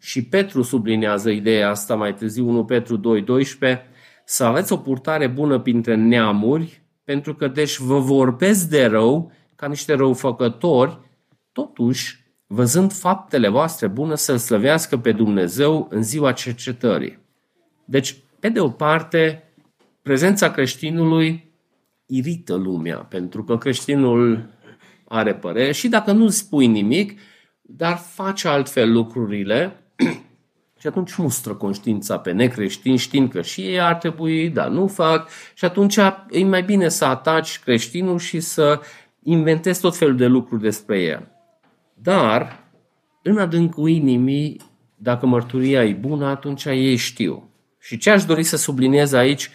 [0.00, 3.00] Și Petru sublinează ideea asta mai târziu, 1 Petru
[3.70, 3.78] 2.12,
[4.24, 9.66] să aveți o purtare bună printre neamuri, pentru că deci vă vorbesc de rău ca
[9.66, 10.98] niște răufăcători,
[11.52, 17.18] totuși, văzând faptele voastre bune, să-L slăvească pe Dumnezeu în ziua cercetării.
[17.84, 19.42] Deci, pe de o parte,
[20.02, 21.52] prezența creștinului
[22.06, 24.48] irită lumea, pentru că creștinul
[25.08, 27.20] are părere și dacă nu spui nimic,
[27.60, 29.82] dar face altfel lucrurile
[30.80, 35.28] și atunci mustră conștiința pe necreștini știind că și ei ar trebui, dar nu fac
[35.54, 35.96] și atunci
[36.30, 38.80] e mai bine să ataci creștinul și să
[39.22, 41.28] inventezi tot felul de lucruri despre el.
[41.94, 42.64] Dar,
[43.22, 44.60] în adâncul inimii,
[44.94, 47.50] dacă mărturia e bună, atunci ei știu.
[47.78, 49.50] Și ce aș dori să subliniez aici,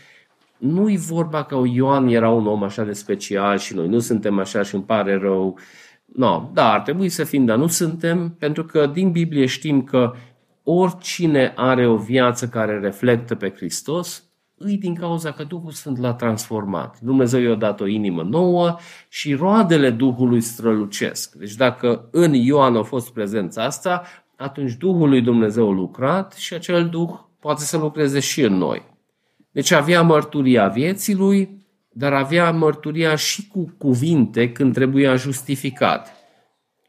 [0.57, 4.61] nu-i vorba că Ioan era un om așa de special și noi nu suntem așa
[4.61, 5.59] și îmi pare rău.
[6.05, 10.13] No, da, ar trebui să fim, dar nu suntem, pentru că din Biblie știm că
[10.63, 14.23] oricine are o viață care reflectă pe Hristos,
[14.57, 16.99] îi din cauza că Duhul Sfânt l-a transformat.
[16.99, 18.77] Dumnezeu i-a dat o inimă nouă
[19.09, 21.35] și roadele Duhului strălucesc.
[21.35, 24.03] Deci dacă în Ioan a fost prezența asta,
[24.35, 27.09] atunci Duhul lui Dumnezeu a lucrat și acel Duh
[27.39, 28.91] poate să lucreze și în noi.
[29.51, 36.22] Deci avea mărturia vieții lui, dar avea mărturia și cu cuvinte când trebuia justificat.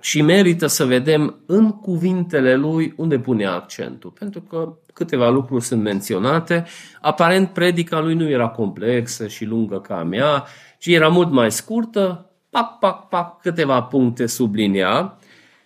[0.04, 4.10] Și merită să vedem în cuvintele lui unde pune accentul.
[4.10, 6.64] Pentru că câteva lucruri sunt menționate.
[7.00, 10.44] Aparent, predica lui nu era complexă și lungă ca a mea,
[10.78, 15.18] ci era mult mai scurtă, pac, pac, pac, câteva puncte sublinia.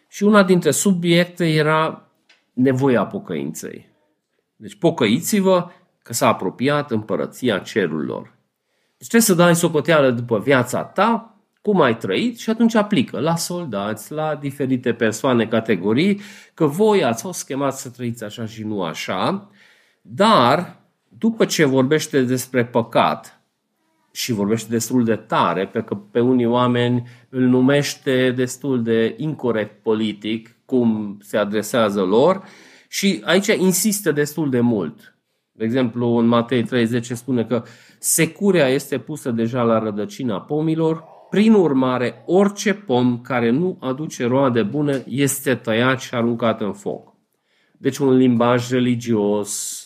[0.09, 2.09] Și una dintre subiecte era
[2.53, 3.89] nevoia pocăinței.
[4.57, 5.71] Deci pocăiți-vă
[6.03, 8.23] că s-a apropiat împărăția cerurilor.
[8.99, 11.38] Deci trebuie să dai socoteală după viața ta,
[11.69, 16.21] cum ai trăit și atunci aplică la soldați, la diferite persoane, categorii,
[16.55, 19.51] că voi ați fost chemați să trăiți așa și nu așa,
[20.03, 23.43] dar după ce vorbește despre păcat
[24.13, 29.83] și vorbește destul de tare, pe că pe unii oameni îl numește destul de incorrect
[29.83, 32.43] politic, cum se adresează lor,
[32.89, 35.19] și aici insistă destul de mult.
[35.53, 37.63] De exemplu, în Matei 30 spune că
[37.99, 44.63] securea este pusă deja la rădăcina pomilor, prin urmare, orice pom care nu aduce roade
[44.63, 47.17] bune este tăiat și aruncat în foc.
[47.79, 49.83] Deci un limbaj religios,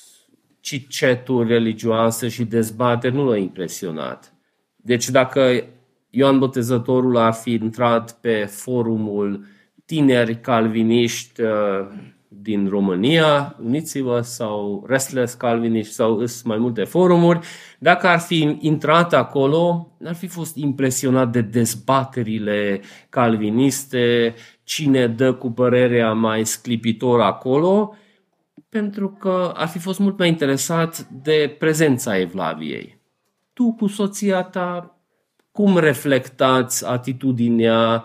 [0.61, 4.35] ciceturi religioase și dezbateri nu l-a impresionat.
[4.77, 5.65] Deci dacă
[6.11, 9.45] Ioan Botezătorul ar fi intrat pe forumul
[9.85, 11.41] tineri calviniști
[12.41, 17.39] din România, uniți-vă, sau Restless Calvinist sau îs mai multe forumuri,
[17.79, 25.51] dacă ar fi intrat acolo, ar fi fost impresionat de dezbaterile calviniste, cine dă cu
[25.51, 27.95] părerea mai sclipitor acolo,
[28.69, 33.01] pentru că ar fi fost mult mai interesat de prezența Evlaviei.
[33.53, 34.97] Tu cu soția ta,
[35.53, 38.05] cum reflectați atitudinea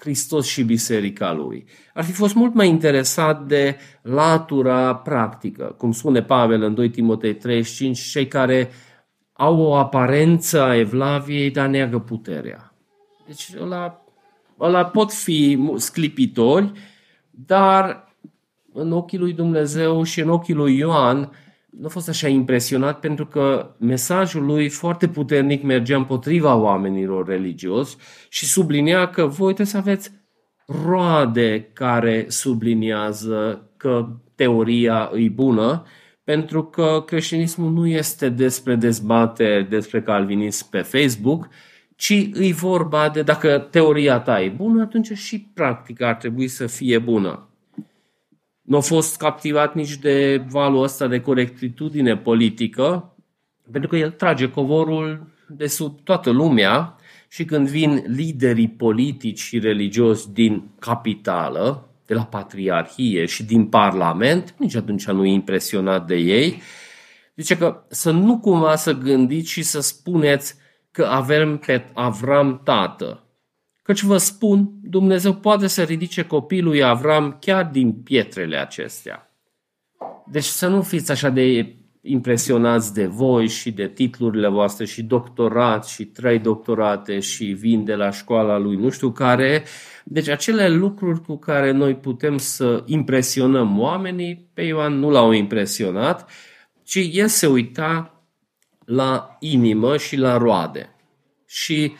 [0.00, 1.64] Hristos și biserica lui.
[1.94, 7.34] Ar fi fost mult mai interesat de latura practică, cum spune Pavel în 2 Timotei
[7.34, 8.70] 35, cei care
[9.32, 12.74] au o aparență a evlaviei, dar neagă puterea.
[13.26, 14.04] Deci ăla,
[14.60, 16.72] ăla pot fi sclipitori,
[17.30, 18.08] dar
[18.72, 21.30] în ochii lui Dumnezeu și în ochii lui Ioan
[21.70, 27.96] nu a fost așa impresionat pentru că mesajul lui foarte puternic mergea împotriva oamenilor religioși
[28.28, 30.10] și sublinia că voi trebuie să aveți
[30.84, 35.82] roade care subliniază că teoria e bună,
[36.24, 41.48] pentru că creștinismul nu este despre dezbate despre calvinism pe Facebook,
[41.96, 46.66] ci îi vorba de dacă teoria ta e bună, atunci și practica ar trebui să
[46.66, 47.49] fie bună
[48.62, 53.14] nu a fost captivat nici de valul ăsta de corectitudine politică,
[53.70, 56.96] pentru că el trage covorul de sub toată lumea
[57.28, 64.54] și când vin liderii politici și religioși din capitală, de la patriarhie și din parlament,
[64.58, 66.62] nici atunci nu e impresionat de ei.
[67.36, 70.54] Zice că să nu cumva să gândiți și să spuneți
[70.90, 73.24] că avem pe Avram tată.
[73.90, 79.30] Căci vă spun, Dumnezeu poate să ridice copilul lui Avram chiar din pietrele acestea.
[80.26, 85.86] Deci să nu fiți așa de impresionați de voi și de titlurile voastre și doctorat
[85.86, 89.64] și trei doctorate și vin de la școala lui nu știu care.
[90.04, 96.30] Deci acele lucruri cu care noi putem să impresionăm oamenii, pe Ioan nu l-au impresionat,
[96.82, 98.22] ci el se uita
[98.84, 100.94] la inimă și la roade.
[101.46, 101.92] Și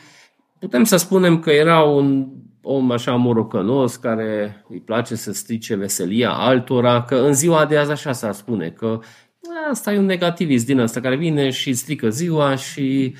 [0.61, 2.27] putem să spunem că era un
[2.61, 7.91] om așa morocănos care îi place să strice veselia altora, că în ziua de azi
[7.91, 8.99] așa s-ar spune, că
[9.71, 13.15] asta e un negativist din ăsta care vine și strică ziua și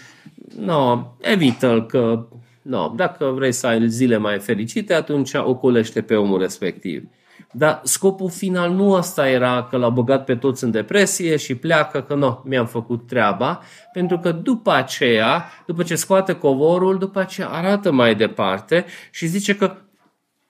[0.60, 2.28] no, evită-l că
[2.62, 7.04] no, dacă vrei să ai zile mai fericite, atunci ocolește pe omul respectiv.
[7.52, 12.02] Dar scopul final nu asta era că l-a băgat pe toți în depresie și pleacă
[12.02, 13.62] că nu, mi-am făcut treaba,
[13.94, 19.56] pentru că după aceea, după ce scoate covorul, după aceea arată mai departe și zice
[19.56, 19.76] că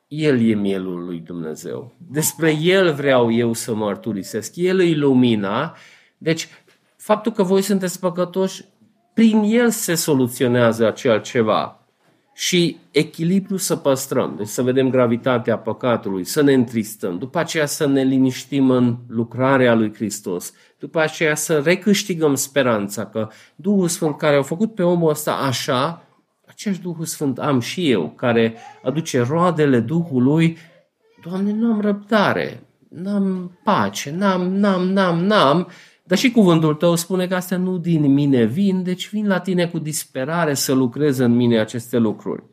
[0.08, 1.94] el e mielul lui Dumnezeu.
[1.98, 4.56] Despre El vreau eu să mărturisesc.
[4.56, 5.76] El e lumina.
[6.18, 6.48] Deci,
[6.98, 8.66] faptul că voi sunteți păcătoși,
[9.14, 11.81] prin El se soluționează acel ceva.
[12.34, 17.88] Și echilibru să păstrăm, deci să vedem gravitatea păcatului, să ne întristăm, după aceea să
[17.88, 24.36] ne liniștim în lucrarea lui Hristos, după aceea să recâștigăm speranța că Duhul Sfânt care
[24.36, 26.06] a făcut pe omul ăsta așa,
[26.48, 30.58] aceeași Duhul Sfânt am și eu, care aduce roadele Duhului,
[31.24, 35.68] Doamne, nu am răbdare, n-am pace, n-am, n-am, n-am, n-am,
[36.12, 39.68] dar și cuvântul tău spune că astea nu din mine vin, deci vin la tine
[39.68, 42.44] cu disperare să lucrez în mine aceste lucruri.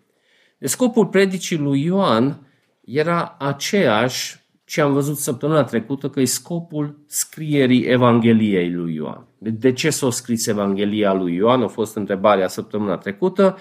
[0.59, 2.47] De scopul predicii lui Ioan
[2.85, 9.27] era aceeași ce am văzut săptămâna trecută, că e scopul scrierii Evangheliei lui Ioan.
[9.39, 11.63] De ce s-a scris Evanghelia lui Ioan?
[11.63, 13.57] A fost întrebarea săptămâna trecută.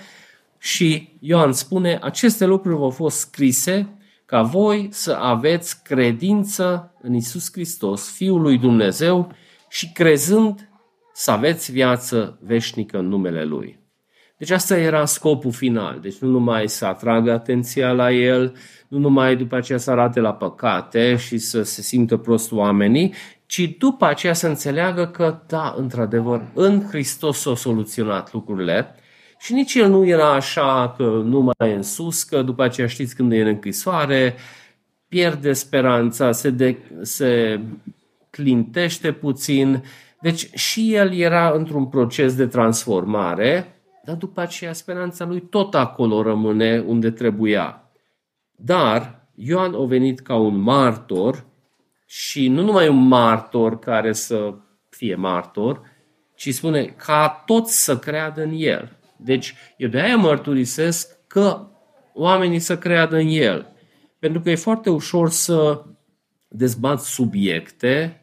[0.57, 7.51] Și Ioan spune, aceste lucruri au fost scrise ca voi să aveți credință în Isus
[7.51, 9.31] Hristos, Fiul lui Dumnezeu,
[9.69, 10.69] și crezând
[11.13, 13.79] să aveți viață veșnică în numele Lui.
[14.37, 15.99] Deci asta era scopul final.
[16.01, 18.55] Deci nu numai să atragă atenția la El,
[18.87, 23.13] nu numai după aceea să arate la păcate și să se simtă prost oamenii,
[23.45, 28.95] ci după aceea să înțeleagă că, da, într-adevăr, în Hristos s-au soluționat lucrurile
[29.39, 32.87] și nici el nu era așa că nu mai e în sus, că după aceea
[32.87, 34.35] știți când e în închisoare,
[35.07, 37.59] pierde speranța, se, de, se
[38.29, 39.83] clintește puțin.
[40.21, 46.21] Deci și el era într-un proces de transformare, dar după aceea speranța lui tot acolo
[46.21, 47.91] rămâne unde trebuia.
[48.51, 51.45] Dar Ioan a venit ca un martor
[52.05, 54.53] și nu numai un martor care să
[54.89, 55.81] fie martor,
[56.35, 58.97] ci spune ca toți să creadă în el.
[59.17, 61.67] Deci eu de aia mărturisesc că
[62.13, 63.73] oamenii să creadă în el.
[64.19, 65.83] Pentru că e foarte ușor să
[66.47, 68.21] dezbat subiecte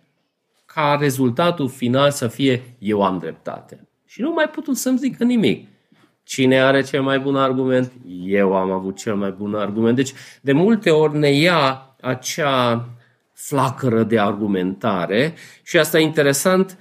[0.65, 3.89] ca rezultatul final să fie eu am dreptate.
[4.07, 5.69] Și nu mai putut să-mi zic nimic.
[6.23, 7.93] Cine are cel mai bun argument?
[8.25, 9.97] Eu am avut cel mai bun argument.
[9.97, 12.89] Deci, de multe ori ne ia acea
[13.33, 16.79] flacără de argumentare și asta e interesant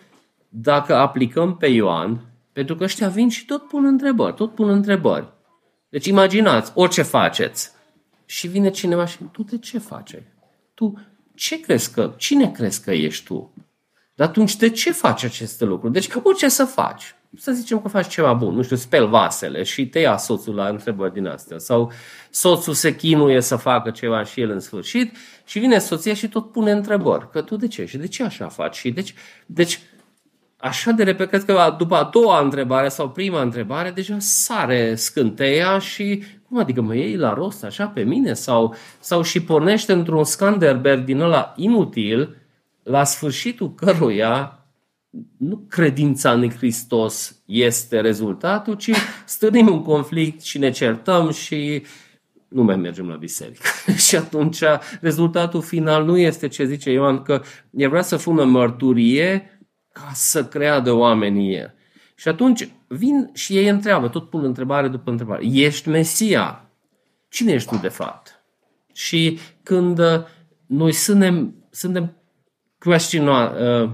[0.49, 2.21] dacă aplicăm pe Ioan,
[2.51, 5.27] pentru că ăștia vin și tot pun întrebări, tot pun întrebări.
[5.89, 7.71] Deci imaginați, orice faceți
[8.25, 10.15] și vine cineva și tu de ce faci?
[10.73, 10.93] Tu
[11.35, 13.53] ce crezi că, cine crezi că ești tu?
[14.15, 15.93] Dar atunci de ce faci aceste lucruri?
[15.93, 19.87] Deci orice să faci, să zicem că faci ceva bun, nu știu, speli vasele și
[19.87, 21.57] te ia soțul la întrebări din astea.
[21.57, 21.91] Sau
[22.29, 25.15] soțul se chinuie să facă ceva și el în sfârșit
[25.45, 28.47] și vine soția și tot pune întrebări, că tu de ce și de ce așa
[28.47, 28.75] faci?
[28.75, 29.13] Și deci,
[29.45, 29.79] deci
[30.57, 35.79] așa de repede, cred că după a doua întrebare sau prima întrebare, deja sare scânteia
[35.79, 36.23] și
[36.53, 41.03] cum adică mă iei la rost așa pe mine sau, sau și pornește într-un Skanderberg
[41.03, 42.35] din ăla inutil
[42.83, 44.65] la sfârșitul căruia
[45.37, 48.91] nu credința în Hristos este rezultatul, ci
[49.25, 51.85] stărim un conflict și ne certăm și
[52.47, 53.67] nu mai mergem la biserică.
[54.07, 54.63] și atunci
[55.01, 57.41] rezultatul final nu este ce zice Ioan, că
[57.71, 59.59] el vrea să fună mărturie
[59.91, 61.73] ca să creadă oamenii el.
[62.15, 65.45] Și atunci vin și ei întreabă, tot pun întrebare după întrebare.
[65.45, 66.69] Ești Mesia?
[67.29, 68.43] Cine ești tu de fapt?
[68.93, 69.99] Și când
[70.65, 72.17] noi suntem, suntem
[72.79, 73.89] questiona, uh,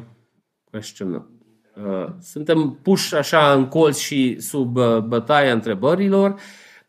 [0.64, 6.40] question, uh, suntem puși așa în colț și sub uh, bătaia întrebărilor,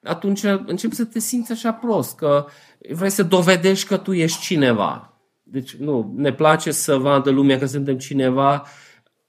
[0.02, 2.46] atunci începi să te simți așa prost, că
[2.92, 5.20] vrei să dovedești că tu ești cineva.
[5.42, 8.66] Deci nu, ne place să vadă lumea că suntem cineva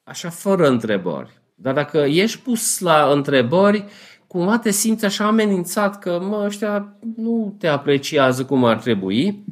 [0.03, 1.40] așa fără întrebări.
[1.61, 3.85] Dar dacă ești pus la întrebări,
[4.27, 9.45] cumva te simți așa amenințat că mă, ăștia nu te apreciază cum ar trebui.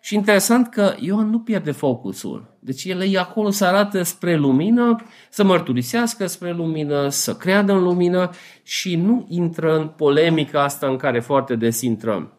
[0.00, 2.56] Și interesant că Ioan nu pierde focusul.
[2.60, 4.96] Deci el e acolo să arate spre lumină,
[5.30, 8.30] să mărturisească spre lumină, să creadă în lumină
[8.62, 12.32] și nu intră în polemica asta în care foarte des intrăm.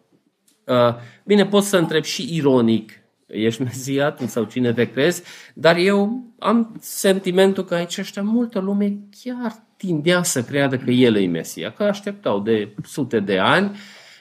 [0.66, 2.92] Uh, bine, poți să întreb și ironic,
[3.26, 5.24] ești Mesia sau cine te crezi,
[5.54, 11.16] dar eu am sentimentul că aici ăștia multă lume chiar tindea să creadă că el
[11.16, 13.78] e Mesia, că așteptau de sute de ani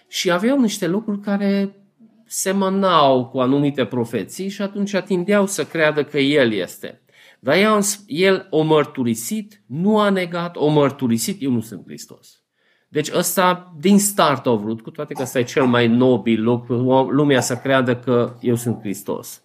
[0.09, 1.77] și aveau niște lucruri care
[2.27, 7.03] semănau cu anumite profeții și atunci atindeau să creadă că El este.
[7.41, 7.57] Dar
[8.07, 12.44] el o mărturisit, nu a negat, o mărturisit, eu nu sunt Hristos.
[12.95, 16.75] Deci ăsta din start au vrut, cu toate că ăsta e cel mai nobil lucru,
[17.11, 19.43] lumea să creadă că eu sunt Hristos.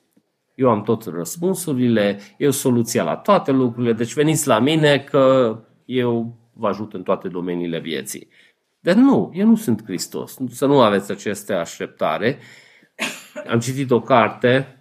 [0.56, 6.38] Eu am tot răspunsurile, eu soluția la toate lucrurile, deci veniți la mine că eu
[6.54, 8.28] vă ajut în toate domeniile vieții.
[8.80, 12.38] Dar nu, eu nu sunt Hristos, să nu aveți aceste așteptare
[13.50, 14.78] am citit o carte,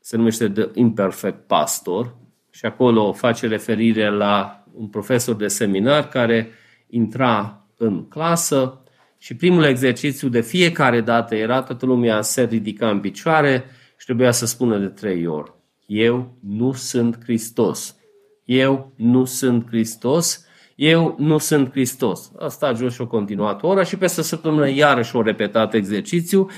[0.00, 2.16] se numește The Imperfect Pastor,
[2.50, 6.48] și acolo face referire la un profesor de seminar care
[6.86, 8.78] intra în clasă
[9.18, 13.64] și primul exercițiu de fiecare dată era toată lumea se ridica în picioare
[13.98, 15.52] și trebuia să spună de trei ori.
[15.86, 17.96] Eu nu sunt Hristos.
[18.44, 20.46] Eu nu sunt Hristos.
[20.74, 22.32] Eu nu sunt Hristos.
[22.38, 26.50] Asta a jos și o continuat o oră și peste săptămână iarăși o repetat exercițiu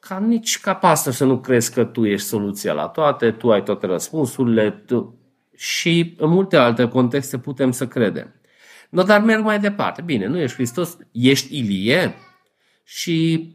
[0.00, 3.62] ca nici ca pastor să nu crezi că tu ești soluția la toate, tu ai
[3.62, 5.18] toate răspunsurile tu...
[5.56, 8.37] și în multe alte contexte putem să credem.
[8.88, 10.02] No, dar merg mai departe.
[10.02, 12.14] Bine, nu ești Hristos, ești Ilie
[12.84, 13.50] și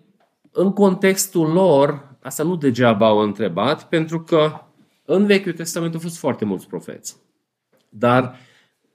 [0.51, 4.61] în contextul lor, asta nu degeaba au întrebat, pentru că
[5.05, 7.15] în Vechiul Testament au fost foarte mulți profeți.
[7.89, 8.39] Dar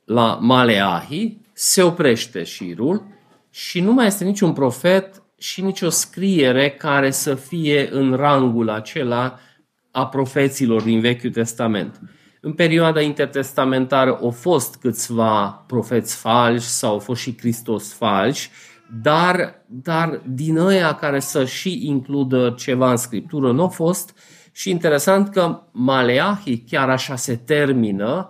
[0.05, 3.03] la Maleahi se oprește șirul
[3.51, 9.39] și nu mai este niciun profet și nicio scriere care să fie în rangul acela
[9.91, 12.01] a profeților din Vechiul Testament.
[12.41, 18.51] În perioada intertestamentară au fost câțiva profeți falși sau au fost și Hristos falși,
[19.03, 24.19] dar, dar din ăia care să și includă ceva în Scriptură nu au fost
[24.53, 28.29] și interesant că Maleahi chiar așa se termină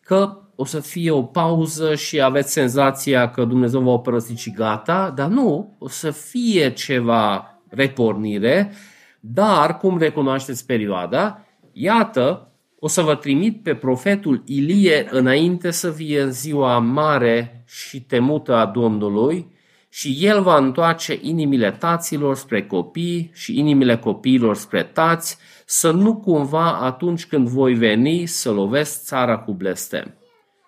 [0.00, 5.12] că o să fie o pauză și aveți senzația că Dumnezeu va părăsi și gata,
[5.14, 8.72] dar nu, o să fie ceva repornire,
[9.20, 11.44] dar cum recunoașteți perioada?
[11.72, 18.00] Iată, o să vă trimit pe profetul Ilie înainte să fie în ziua mare și
[18.00, 19.54] temută a Domnului
[19.88, 26.16] și el va întoarce inimile taților spre copii și inimile copiilor spre tați, să nu
[26.16, 30.14] cumva atunci când voi veni să lovesc țara cu blestem.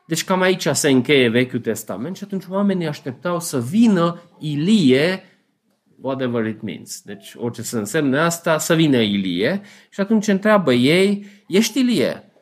[0.07, 5.23] Deci cam aici se încheie Vechiul Testament și atunci oamenii așteptau să vină Ilie,
[6.01, 7.01] whatever it means.
[7.05, 12.33] Deci orice să însemne asta, să vină Ilie și atunci întreabă ei, ești Ilie?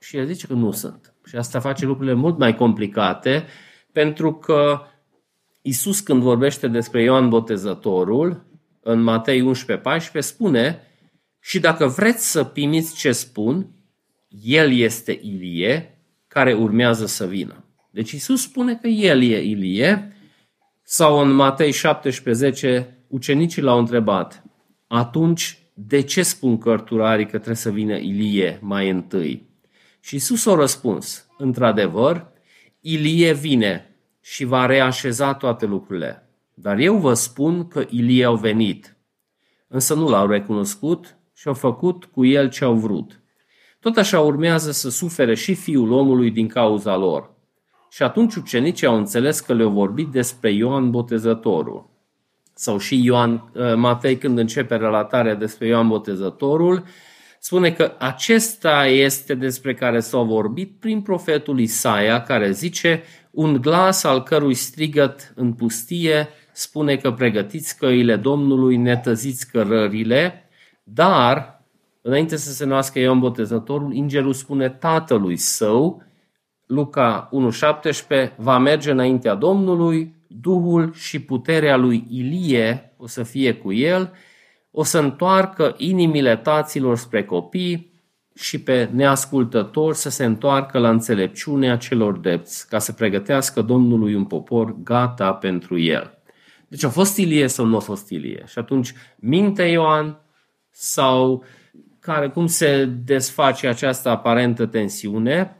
[0.00, 1.14] Și el zice că nu sunt.
[1.24, 3.44] Și asta face lucrurile mult mai complicate
[3.92, 4.80] pentru că
[5.62, 8.46] Isus când vorbește despre Ioan Botezătorul,
[8.80, 10.80] în Matei 11, 14, spune
[11.40, 13.66] și dacă vreți să primiți ce spun,
[14.42, 15.98] el este Ilie,
[16.28, 17.64] care urmează să vină.
[17.90, 20.16] Deci Isus spune că El e Ilie,
[20.82, 24.42] sau în Matei 17, ucenicii l-au întrebat,
[24.86, 29.48] atunci de ce spun cărturarii că trebuie să vină Ilie mai întâi?
[30.00, 32.32] Și Isus a răspuns, într-adevăr,
[32.80, 36.28] Ilie vine și va reașeza toate lucrurile.
[36.54, 38.96] Dar eu vă spun că Ilie au venit.
[39.68, 43.22] Însă nu l-au recunoscut și au făcut cu el ce au vrut.
[43.80, 47.30] Tot așa urmează să sufere și fiul omului din cauza lor.
[47.90, 51.90] Și atunci ucenicii au înțeles că le-au vorbit despre Ioan Botezătorul.
[52.54, 56.84] Sau și Ioan uh, Matei când începe relatarea despre Ioan Botezătorul,
[57.38, 64.04] spune că acesta este despre care s-a vorbit prin profetul Isaia, care zice, un glas
[64.04, 70.48] al cărui strigăt în pustie spune că pregătiți căile Domnului, netăziți cărările,
[70.82, 71.54] dar
[72.06, 76.02] Înainte să se nască Ioan Botezătorul, Ingerul spune tatălui său,
[76.66, 77.30] Luca
[78.28, 84.12] 1.17, va merge înaintea Domnului, Duhul și puterea lui Ilie o să fie cu el,
[84.70, 87.92] o să întoarcă inimile taților spre copii
[88.34, 94.24] și pe neascultători să se întoarcă la înțelepciunea celor depți, ca să pregătească Domnului un
[94.24, 96.18] popor gata pentru el.
[96.68, 98.44] Deci a fost Ilie sau nu a fost Ilie?
[98.46, 100.18] Și atunci minte Ioan
[100.70, 101.44] sau uh,
[102.04, 105.56] care, cum se desface această aparentă tensiune.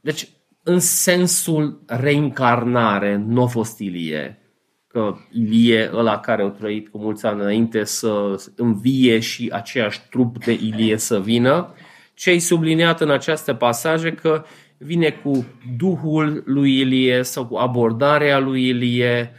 [0.00, 0.28] Deci,
[0.64, 4.38] în sensul reincarnare, nu a fost Ilie.
[4.86, 10.44] Că Ilie, ăla care a trăit cu mulți ani înainte să învie și aceeași trup
[10.44, 11.74] de Ilie să vină,
[12.14, 14.44] ce ai subliniat în această pasaje că
[14.78, 15.44] vine cu
[15.78, 19.32] Duhul lui Ilie sau cu abordarea lui Ilie,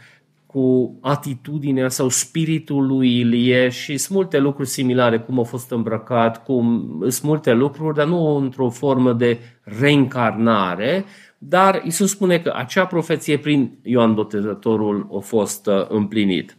[0.56, 6.44] cu atitudinea sau spiritul lui Ilie și sunt multe lucruri similare, cum a fost îmbrăcat,
[6.44, 11.04] cum sunt multe lucruri, dar nu într-o formă de reîncarnare,
[11.38, 16.56] dar Isus spune că acea profeție prin Ioan Botezătorul a fost uh, împlinit.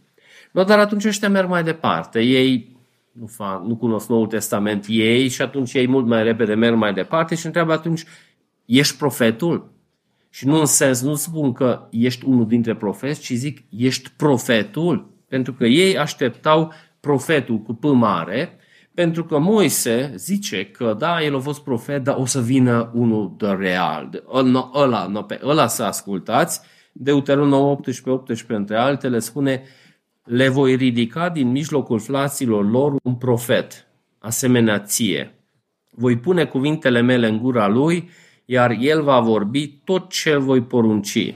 [0.52, 2.20] No, dar atunci ăștia merg mai departe.
[2.20, 2.76] Ei
[3.12, 6.92] nu, fac, nu cunosc Noul Testament ei și atunci ei mult mai repede merg mai
[6.92, 8.04] departe și întreabă atunci,
[8.64, 9.76] ești profetul?
[10.30, 15.10] Și nu în sens, nu spun că ești unul dintre profeți, ci zic ești profetul,
[15.28, 18.58] pentru că ei așteptau profetul cu P mare,
[18.94, 23.34] pentru că Moise zice că da, el a fost profet, dar o să vină unul
[23.36, 24.08] de real.
[24.10, 26.60] De ăla, ăla, pe ăla să ascultați.
[26.92, 29.62] Deuteronom 18, 18 între altele spune
[30.24, 33.86] le voi ridica din mijlocul flaților lor un profet,
[34.18, 35.34] asemenea ție.
[35.90, 38.10] Voi pune cuvintele mele în gura lui
[38.50, 41.34] iar el va vorbi tot ce îl voi porunci.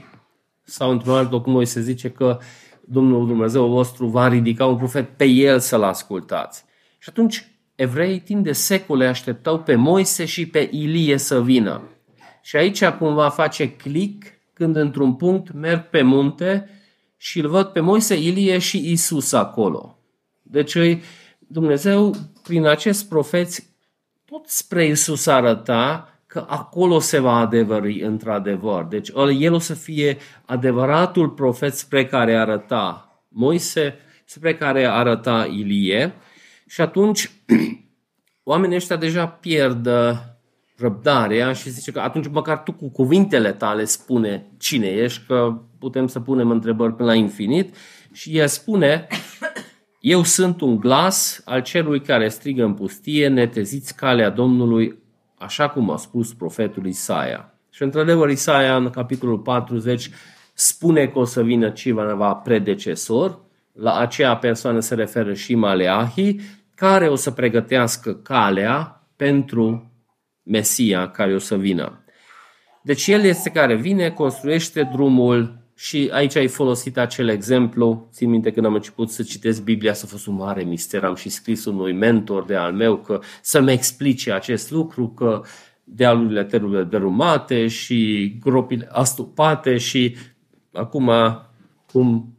[0.63, 2.37] Sau într-un alt loc noi se zice că
[2.85, 6.65] Domnul Dumnezeu vostru va ridica un profet pe el să-l ascultați.
[6.97, 11.81] Și atunci evreii timp de secole așteptau pe Moise și pe Ilie să vină.
[12.41, 16.69] Și aici cumva face click când într-un punct merg pe munte
[17.17, 19.97] și îl văd pe Moise, Ilie și Isus acolo.
[20.41, 20.77] Deci
[21.37, 23.69] Dumnezeu, prin acest profeți,
[24.25, 28.83] tot spre Isus arăta că acolo se va adevări într-adevăr.
[28.83, 36.13] Deci el o să fie adevăratul profet spre care arăta Moise, spre care arăta Ilie
[36.67, 37.31] și atunci
[38.51, 40.11] oamenii ăștia deja pierd uh,
[40.77, 46.07] răbdarea și zice că atunci măcar tu cu cuvintele tale spune cine ești, că putem
[46.07, 47.75] să punem întrebări până la infinit
[48.11, 49.07] și el spune
[49.99, 55.02] eu sunt un glas al celui care strigă în pustie, neteziți calea Domnului,
[55.43, 57.53] așa cum a spus profetul Isaia.
[57.69, 60.09] Și într-adevăr Isaia în capitolul 40
[60.53, 63.39] spune că o să vină cineva predecesor,
[63.73, 66.35] la aceea persoană se referă și Maleahi,
[66.75, 69.91] care o să pregătească calea pentru
[70.43, 72.03] Mesia care o să vină.
[72.83, 78.07] Deci el este care vine, construiește drumul și aici ai folosit acel exemplu.
[78.11, 81.03] Țin minte când am început să citesc Biblia, să fost un mare mister.
[81.03, 85.41] Am și scris unui mentor de al meu că să-mi explice acest lucru, că
[85.83, 90.15] dealurile terurile derumate și gropile astupate și
[90.73, 91.11] acum
[91.91, 92.37] cum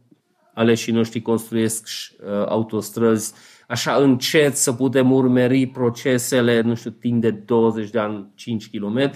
[0.53, 3.33] aleșii noștri construiesc uh, autostrăzi
[3.67, 9.11] așa încet să putem urmări procesele, nu știu, timp de 20 de ani, 5 km,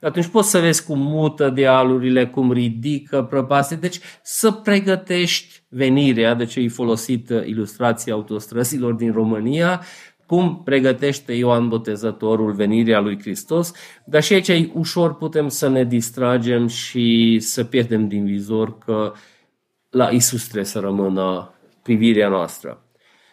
[0.00, 3.74] atunci poți să vezi cum mută dealurile, cum ridică prăpaste.
[3.74, 9.80] Deci să pregătești venirea, de ce ai folosit ilustrația autostrăzilor din România,
[10.26, 13.72] cum pregătește Ioan Botezătorul venirea lui Hristos,
[14.04, 19.12] dar și aici ușor putem să ne distragem și să pierdem din vizor că
[19.90, 22.82] la Isus trebuie să rămână privirea noastră.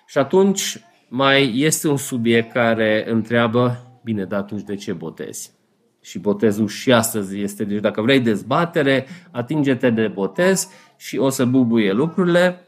[0.05, 5.53] Și atunci mai este un subiect care întreabă, bine, dar atunci de ce botezi?
[6.01, 11.45] Și botezul și astăzi este, deci dacă vrei dezbatere, atinge-te de botez și o să
[11.45, 12.61] bubuie lucrurile.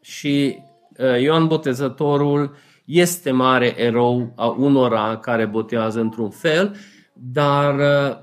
[0.00, 0.58] Și
[0.98, 6.76] uh, Ioan Botezătorul este mare erou a unora care botează într-un fel,
[7.12, 8.16] dar uh,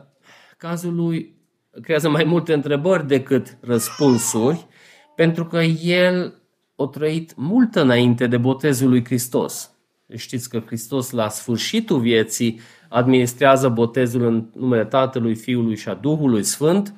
[0.58, 1.36] cazul lui
[1.82, 4.68] creează mai multe întrebări decât răspunsuri,
[5.16, 6.43] pentru că el
[6.76, 9.72] o trăit mult înainte de botezul lui Hristos.
[10.16, 12.60] Știți că Hristos la sfârșitul vieții
[12.90, 16.94] administrează botezul în numele Tatălui, Fiului și a Duhului Sfânt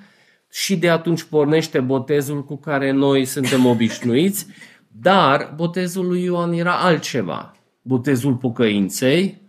[0.52, 4.48] și de atunci pornește botezul cu care noi suntem obișnuiți,
[4.88, 7.56] dar botezul lui Ioan era altceva.
[7.82, 9.42] Botezul pocăinței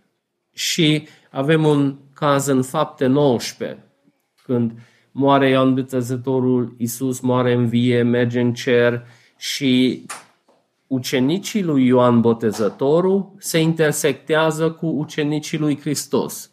[0.53, 3.83] și avem un caz în fapte 19,
[4.43, 4.71] când
[5.11, 9.07] moare Ioan Bătăzătorul, Iisus moare în vie, merge în cer,
[9.37, 10.05] și
[10.87, 16.51] ucenicii lui Ioan Botezătorul se intersectează cu ucenicii lui Hristos.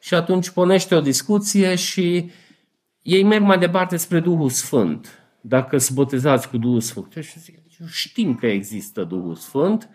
[0.00, 2.30] Și atunci ponește o discuție și
[3.02, 5.18] ei merg mai departe spre Duhul Sfânt.
[5.40, 7.12] Dacă sunt botezați cu Duhul Sfânt.
[7.20, 9.88] Și zic, știm că există Duhul Sfânt.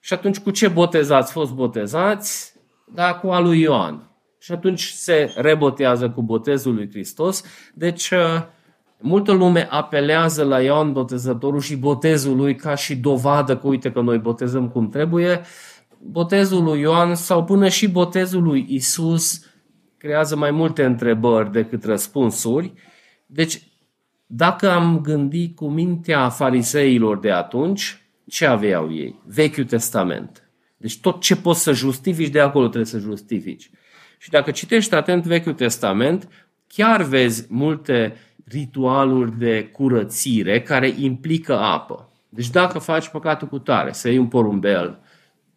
[0.00, 1.32] Și atunci cu ce botezați?
[1.32, 2.54] Fost botezați?
[2.94, 4.10] Da, cu al lui Ioan.
[4.38, 7.44] Și atunci se rebotează cu botezul lui Hristos.
[7.74, 8.12] Deci
[9.02, 14.00] Multă lume apelează la Ioan Botezătorul și botezul lui ca și dovadă că uite că
[14.00, 15.40] noi botezăm cum trebuie.
[15.98, 19.46] Botezul lui Ioan sau până și botezul lui Isus
[19.96, 22.72] creează mai multe întrebări decât răspunsuri.
[23.26, 23.62] Deci,
[24.26, 29.20] dacă am gândit cu mintea fariseilor de atunci, ce aveau ei?
[29.26, 30.50] Vechiul Testament.
[30.76, 33.70] Deci tot ce poți să justifici, de acolo trebuie să justifici.
[34.18, 36.28] Și dacă citești atent Vechiul Testament,
[36.66, 38.16] chiar vezi multe
[38.52, 42.08] ritualuri de curățire care implică apă.
[42.28, 44.98] Deci dacă faci păcatul cu tare, să iei un porumbel,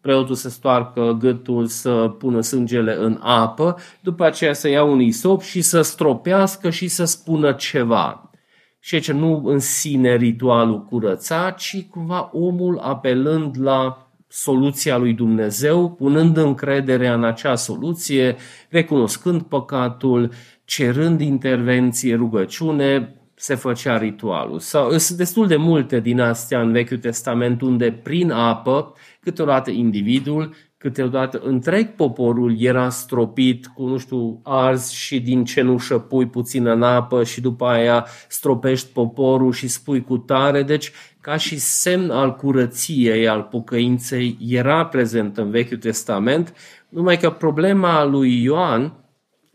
[0.00, 5.42] preotul să stoarcă gâtul, să pună sângele în apă, după aceea să ia un isop
[5.42, 8.30] și să stropească și să spună ceva.
[8.78, 15.90] Și aici nu în sine ritualul curăța, ci cumva omul apelând la soluția lui Dumnezeu,
[15.90, 18.36] punând încrederea în acea soluție,
[18.68, 20.32] recunoscând păcatul,
[20.66, 24.58] cerând intervenție, rugăciune, se făcea ritualul.
[24.58, 30.54] Sau, sunt destul de multe din astea în Vechiul Testament unde prin apă, câteodată individul,
[30.78, 36.82] câteodată întreg poporul era stropit cu, nu știu, ars și din cenușă pui puțin în
[36.82, 40.62] apă și după aia stropești poporul și spui cu tare.
[40.62, 46.54] Deci, ca și semn al curăției, al pocăinței, era prezent în Vechiul Testament,
[46.88, 49.05] numai că problema lui Ioan,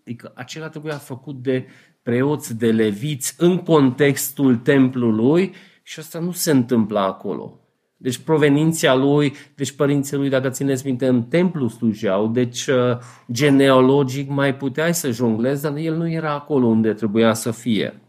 [0.06, 1.66] adică acela trebuia făcut de
[2.02, 7.56] preoți, de leviți în contextul templului și asta nu se întâmplă acolo.
[7.98, 12.98] Deci proveninția lui, deci părinții lui, dacă țineți minte, în templu slujeau, deci uh,
[13.32, 18.02] genealogic mai puteai să jonglezi, dar el nu era acolo unde trebuia să fie.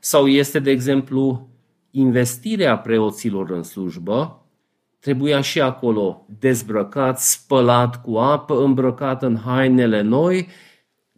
[0.00, 1.48] Sau este, de exemplu,
[1.90, 4.46] investirea preoților în slujbă,
[5.00, 10.48] trebuia și acolo dezbrăcat, spălat cu apă, îmbrăcat în hainele noi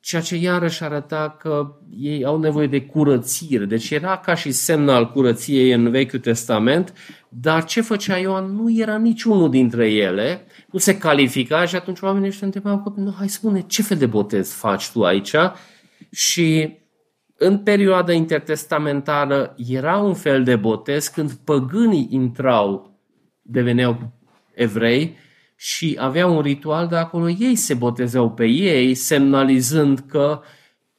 [0.01, 3.65] ceea ce iarăși arăta că ei au nevoie de curățire.
[3.65, 6.93] Deci era ca și semn al curăției în Vechiul Testament,
[7.29, 12.29] dar ce făcea Ioan nu era niciunul dintre ele, nu se califica și atunci oamenii
[12.29, 15.35] ăștia întrebau, nu, hai spune, ce fel de botez faci tu aici?
[16.11, 16.79] Și
[17.37, 22.99] în perioada intertestamentară era un fel de botez când păgânii intrau,
[23.43, 24.13] deveneau
[24.55, 25.17] evrei,
[25.63, 30.41] și avea un ritual de acolo ei se botezeau pe ei, semnalizând că,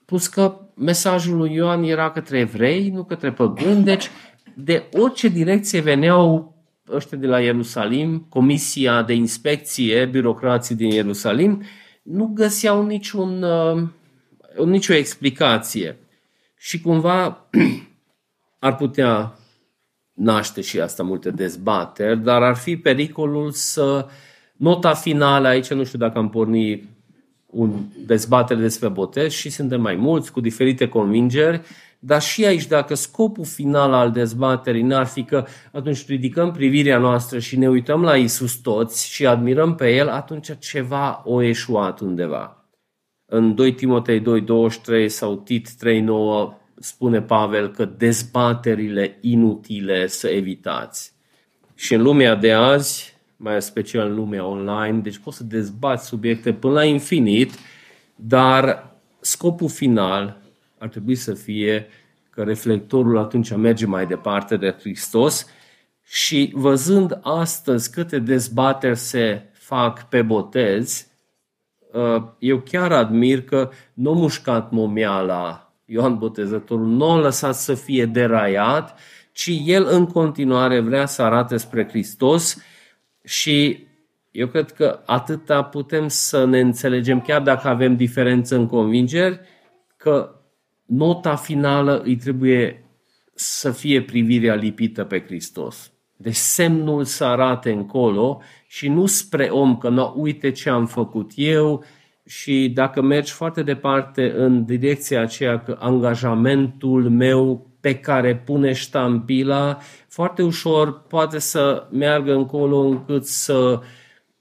[0.06, 4.10] plus că mesajul lui Ioan era către evrei, nu către păgâni, deci
[4.56, 6.56] de orice direcție veneau
[6.90, 11.64] ăștia de la Ierusalim, comisia de inspecție, birocrații din Ierusalim,
[12.04, 13.88] nu găseau niciun, uh,
[14.66, 15.98] nicio explicație.
[16.58, 17.48] Și cumva
[18.60, 19.36] ar putea
[20.14, 24.12] naște și asta multe dezbateri, dar ar fi pericolul să uh,
[24.62, 26.84] Nota finală aici, nu știu dacă am pornit
[27.46, 27.72] un
[28.06, 31.62] dezbatere despre botez și suntem mai mulți cu diferite convingeri,
[32.00, 37.40] dar și aici, dacă scopul final al dezbaterii n-ar fi că atunci ridicăm privirea noastră
[37.40, 42.66] și ne uităm la Isus toți și admirăm pe El, atunci ceva o eșuat undeva.
[43.26, 45.74] În 2 Timotei 2.23 sau Tit 3.9
[46.76, 51.14] spune Pavel că dezbaterile inutile să evitați.
[51.76, 56.54] Și în lumea de azi, mai special în lumea online, deci poți să dezbați subiecte
[56.54, 57.52] până la infinit,
[58.16, 60.42] dar scopul final
[60.78, 61.88] ar trebui să fie
[62.30, 65.48] că reflectorul atunci merge mai departe de Hristos
[66.04, 71.08] și văzând astăzi câte dezbateri se fac pe botez,
[71.94, 77.74] uh, eu chiar admir că nu a mușcat momeala Ioan Botezătorul, nu a lăsat să
[77.74, 79.00] fie deraiat,
[79.32, 82.58] ci el în continuare vrea să arate spre Hristos
[83.24, 83.88] și
[84.32, 89.40] eu cred că atâta putem să ne înțelegem, chiar dacă avem diferență în convingeri,
[89.98, 90.36] că
[90.86, 92.86] nota finală îi trebuie
[93.34, 95.92] să fie privirea lipită pe Hristos.
[96.18, 101.32] Deci semnul să arate încolo și nu spre om că nu, uite ce am făcut
[101.36, 101.84] eu
[102.26, 109.78] și dacă mergi foarte departe în direcția aceea că angajamentul meu pe care pune ștampila,
[110.12, 113.80] foarte ușor poate să meargă încolo încât să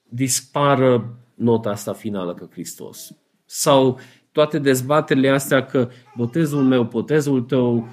[0.09, 3.13] dispară nota asta finală că Hristos.
[3.45, 3.99] Sau
[4.33, 7.89] toate dezbaterile astea că botezul meu, botezul tău,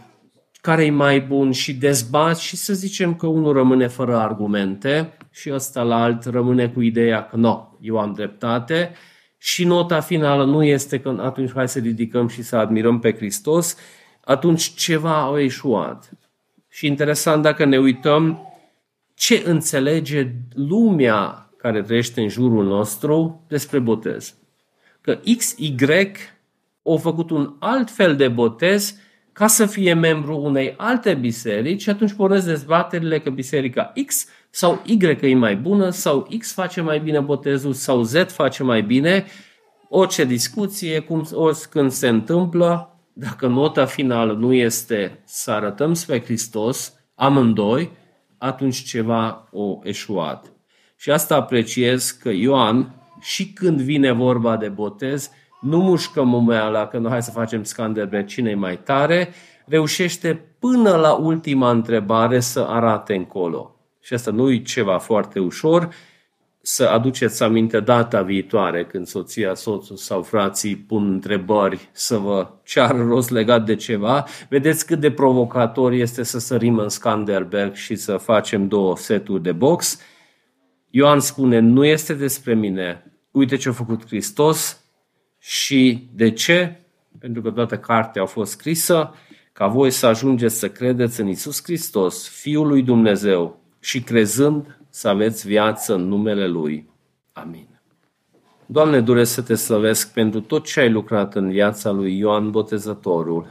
[0.61, 5.51] care e mai bun și dezbat și să zicem că unul rămâne fără argumente și
[5.53, 8.91] ăsta la alt rămâne cu ideea că nu, eu am dreptate
[9.37, 13.77] și nota finală nu este că atunci hai să ridicăm și să admirăm pe Hristos,
[14.23, 16.09] atunci ceva a eșuat.
[16.77, 18.39] Și interesant dacă ne uităm
[19.13, 24.35] ce înțelege lumea care trăiește în jurul nostru despre botez.
[25.01, 25.75] Că XY
[26.83, 28.95] au făcut un alt fel de botez
[29.31, 34.81] ca să fie membru unei alte biserici și atunci pornesc dezbaterile că biserica X sau
[34.85, 39.25] Y e mai bună sau X face mai bine botezul sau Z face mai bine
[39.89, 46.93] orice discuție, cum, oricând se întâmplă, dacă nota finală nu este să arătăm spre Hristos,
[47.15, 47.91] amândoi,
[48.37, 50.51] atunci ceva o eșuat.
[50.95, 56.97] Și asta apreciez că Ioan, și când vine vorba de botez, nu mușcă mumeala că
[56.97, 59.29] nu hai să facem Scanderbeg cine mai tare,
[59.65, 63.75] reușește până la ultima întrebare să arate încolo.
[64.01, 65.89] Și asta nu e ceva foarte ușor,
[66.69, 73.03] să aduceți aminte data viitoare când soția, soțul sau frații pun întrebări să vă ceară
[73.03, 78.17] rost legat de ceva, vedeți cât de provocator este să sărim în Skanderberg și să
[78.17, 79.99] facem două seturi de box.
[80.89, 84.83] Ioan spune, nu este despre mine, uite ce a făcut Hristos
[85.39, 86.79] și de ce?
[87.19, 89.13] Pentru că toată cartea a fost scrisă
[89.53, 95.07] ca voi să ajungeți să credeți în Isus Hristos, Fiul lui Dumnezeu, și crezând să
[95.07, 96.89] aveți viață în numele Lui.
[97.33, 97.67] Amin.
[98.65, 103.47] Doamne, doresc să te slăvesc pentru tot ce ai lucrat în viața lui Ioan Botezătorul.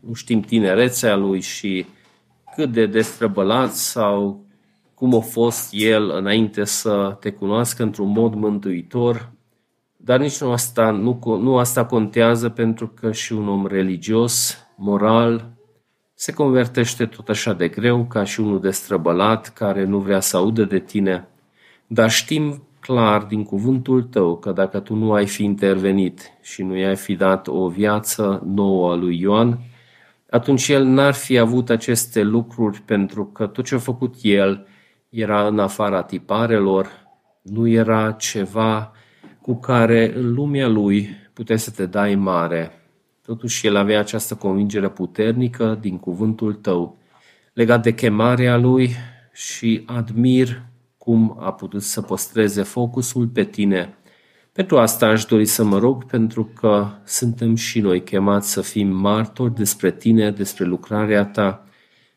[0.00, 1.86] Nu știm tinerețea lui și
[2.54, 4.44] cât de destrăbălat sau
[4.94, 9.32] cum a fost el înainte să te cunoască într-un mod mântuitor,
[9.96, 15.55] dar nici nu asta, nu, nu asta contează pentru că și un om religios, moral,
[16.18, 20.64] se convertește tot așa de greu ca și unul destrăbălat care nu vrea să audă
[20.64, 21.28] de tine,
[21.86, 26.76] dar știm clar din cuvântul tău că dacă tu nu ai fi intervenit și nu
[26.76, 29.58] i-ai fi dat o viață nouă a lui Ioan,
[30.30, 34.66] atunci el n-ar fi avut aceste lucruri pentru că tot ce a făcut el
[35.08, 36.90] era în afara tiparelor,
[37.42, 38.92] nu era ceva
[39.40, 42.85] cu care în lumea lui puteai să te dai mare.
[43.26, 46.98] Totuși el avea această convingere puternică din cuvântul tău
[47.52, 48.90] legat de chemarea lui
[49.32, 50.62] și admir
[50.98, 53.94] cum a putut să păstreze focusul pe tine.
[54.52, 58.88] Pentru asta aș dori să mă rog, pentru că suntem și noi chemați să fim
[58.88, 61.66] martori despre tine, despre lucrarea ta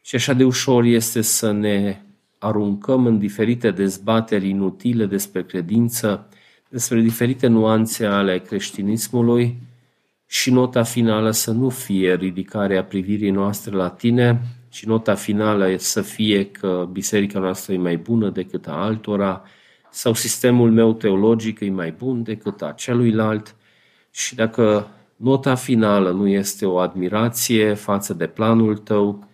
[0.01, 2.01] și așa de ușor este să ne
[2.37, 6.27] aruncăm în diferite dezbateri inutile despre credință,
[6.69, 9.57] despre diferite nuanțe ale creștinismului,
[10.31, 16.01] și nota finală să nu fie ridicarea privirii noastre la tine, și nota finală să
[16.01, 19.41] fie că biserica noastră e mai bună decât a altora,
[19.89, 23.55] sau sistemul meu teologic e mai bun decât a celuilalt.
[24.11, 29.27] Și dacă nota finală nu este o admirație față de planul tău,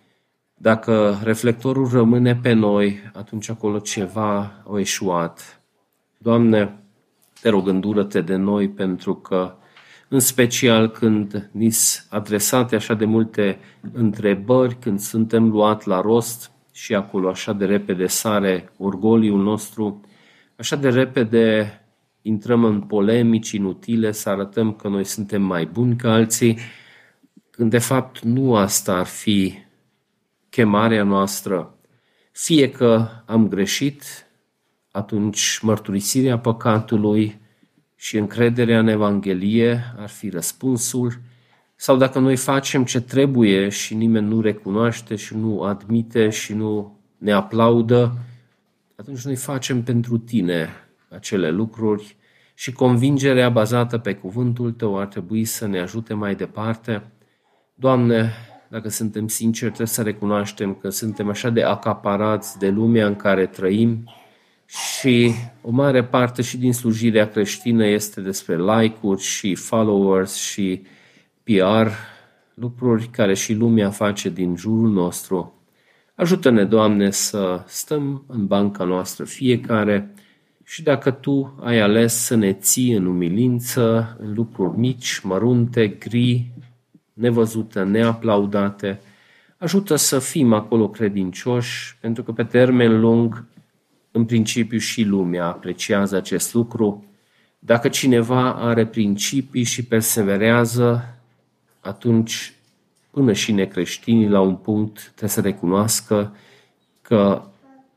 [0.53, 5.61] dacă reflectorul rămâne pe noi, atunci acolo ceva a eșuat.
[6.17, 6.79] Doamne,
[7.41, 9.55] te rog, îndură-te de noi pentru că
[10.08, 11.70] în special când ni
[12.10, 13.60] adresate așa de multe
[13.93, 20.01] întrebări, când suntem luat la rost și acolo așa de repede sare orgoliul nostru,
[20.56, 21.80] așa de repede
[22.22, 26.58] intrăm în polemici inutile, să arătăm că noi suntem mai buni ca alții,
[27.49, 29.53] când de fapt nu asta ar fi
[30.49, 31.78] chemarea noastră.
[32.32, 34.03] Fie că am greșit,
[34.91, 37.39] atunci mărturisirea păcatului
[38.06, 41.22] și încrederea în Evanghelie ar fi răspunsul,
[41.76, 46.99] sau dacă noi facem ce trebuie și nimeni nu recunoaște și nu admite și nu
[47.18, 48.18] ne aplaudă,
[48.95, 50.70] atunci noi facem pentru tine
[51.10, 52.16] acele lucruri
[52.53, 57.03] și convingerea bazată pe cuvântul tău ar trebui să ne ajute mai departe.
[57.76, 58.32] Doamne,
[58.70, 63.45] dacă suntem sinceri, trebuie să recunoaștem că suntem așa de acaparați de lumea în care
[63.45, 64.10] trăim,
[64.68, 70.82] și o mare parte și din slujirea creștină este despre like-uri și followers și
[71.43, 71.88] PR,
[72.53, 75.53] lucruri care și lumea face din jurul nostru.
[76.16, 80.13] Ajută-ne, Doamne, să stăm în banca noastră fiecare
[80.63, 86.51] și dacă Tu ai ales să ne ții în umilință, în lucruri mici, mărunte, gri,
[87.13, 88.99] nevăzute, neaplaudate,
[89.57, 93.45] ajută să fim acolo credincioși, pentru că pe termen lung
[94.16, 97.05] în principiu și lumea apreciază acest lucru.
[97.59, 101.18] Dacă cineva are principii și perseverează,
[101.80, 102.53] atunci
[103.11, 106.36] până și necreștinii la un punct trebuie să recunoască
[107.01, 107.41] că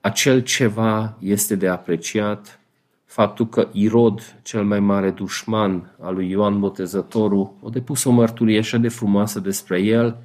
[0.01, 2.61] acel ceva este de apreciat,
[3.05, 8.59] faptul că Irod, cel mai mare dușman al lui Ioan Botezătorul, a depus o mărturie
[8.59, 10.17] așa de frumoasă despre el,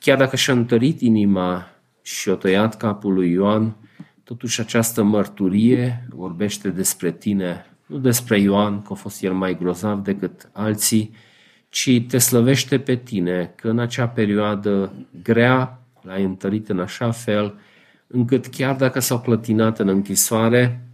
[0.00, 1.70] chiar dacă și-a întărit inima
[2.02, 3.76] și a tăiat capul lui Ioan,
[4.24, 10.02] Totuși această mărturie vorbește despre tine, nu despre Ioan, că a fost el mai grozav
[10.02, 11.14] decât alții,
[11.68, 17.58] ci te slăvește pe tine, că în acea perioadă grea l-ai întărit în așa fel,
[18.06, 20.88] încât chiar dacă s-au clătinat în închisoare,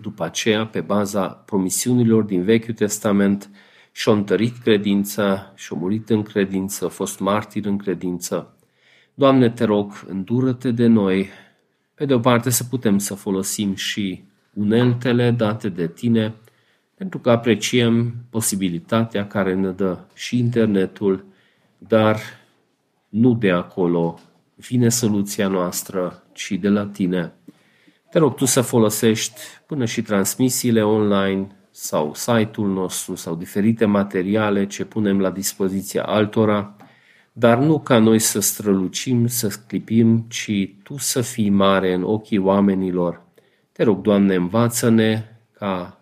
[0.00, 3.50] după aceea, pe baza promisiunilor din Vechiul Testament
[3.92, 8.56] și-a întărit credința, și-a murit în credință, a fost martir în credință.
[9.14, 11.28] Doamne, te rog, îndură-te de noi,
[11.98, 14.22] pe de o parte să putem să folosim și
[14.54, 16.34] uneltele date de tine,
[16.94, 21.24] pentru că apreciem posibilitatea care ne dă și internetul,
[21.78, 22.20] dar
[23.08, 24.18] nu de acolo
[24.54, 27.32] vine soluția noastră, ci de la tine.
[28.10, 34.66] Te rog tu să folosești până și transmisiile online sau site-ul nostru sau diferite materiale
[34.66, 36.76] ce punem la dispoziția altora,
[37.38, 42.38] dar nu ca noi să strălucim, să sclipim, ci Tu să fii mare în ochii
[42.38, 43.22] oamenilor.
[43.72, 46.00] Te rog, Doamne, învață-ne ca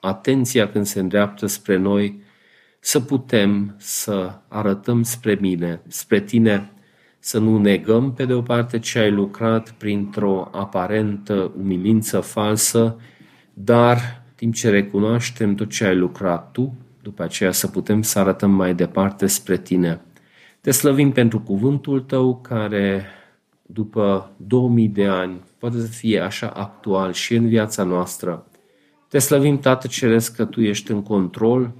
[0.00, 2.22] atenția când se îndreaptă spre noi,
[2.80, 6.72] să putem să arătăm spre mine, spre Tine,
[7.18, 12.96] să nu negăm pe de o parte ce ai lucrat printr-o aparentă umilință falsă,
[13.54, 18.50] dar timp ce recunoaștem tot ce ai lucrat Tu, după aceea să putem să arătăm
[18.50, 20.00] mai departe spre Tine.
[20.66, 23.04] Te slăvim pentru cuvântul Tău care
[23.62, 28.46] după 2000 de ani poate să fie așa actual și în viața noastră.
[29.08, 31.72] Te slăvim, Tată Ceresc, că Tu ești în control.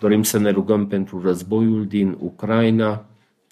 [0.00, 3.04] Dorim să ne rugăm pentru războiul din Ucraina,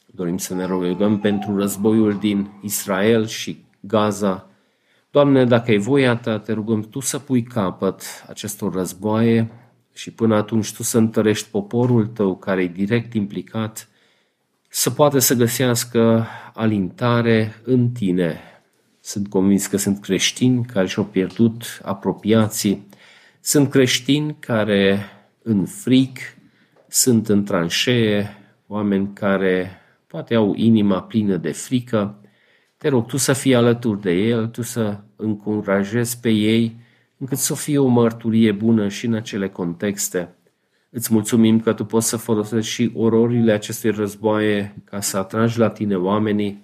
[0.07, 4.51] dorim să ne rugăm pentru războiul din Israel și Gaza.
[5.11, 9.51] Doamne, dacă e voia Ta, te rugăm Tu să pui capăt acestor războaie
[9.93, 13.89] și până atunci Tu să întărești poporul Tău care e direct implicat
[14.69, 18.41] să poată să găsească alintare în Tine.
[19.01, 22.87] Sunt convins că sunt creștini care și-au pierdut apropiații,
[23.41, 24.99] sunt creștini care
[25.43, 26.19] în fric
[26.89, 28.37] sunt în tranșee,
[28.67, 29.71] oameni care
[30.07, 32.21] poate au inima plină de frică.
[32.77, 36.77] Te rog tu să fii alături de el, tu să încurajezi pe ei,
[37.19, 40.36] încât să fie o mărturie bună și în acele contexte.
[40.97, 45.69] Îți mulțumim că tu poți să folosești și ororile acestei războaie ca să atragi la
[45.69, 46.63] tine oamenii,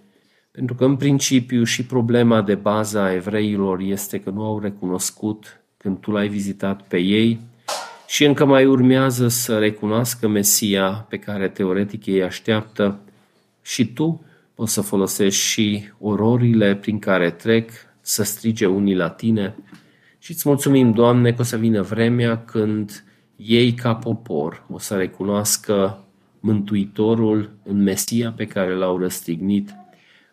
[0.50, 5.60] pentru că în principiu și problema de bază a evreilor este că nu au recunoscut
[5.76, 7.40] când tu l-ai vizitat pe ei
[8.06, 12.98] și încă mai urmează să recunoască Mesia pe care teoretic ei așteaptă.
[13.62, 14.24] Și tu
[14.54, 17.70] poți să folosești și ororile prin care trec
[18.00, 19.54] să strige unii la tine.
[20.18, 23.04] Și îți mulțumim, Doamne, că o să vină vremea când
[23.46, 26.04] ei ca popor o să recunoască
[26.40, 29.74] Mântuitorul în Mesia pe care l-au răstignit.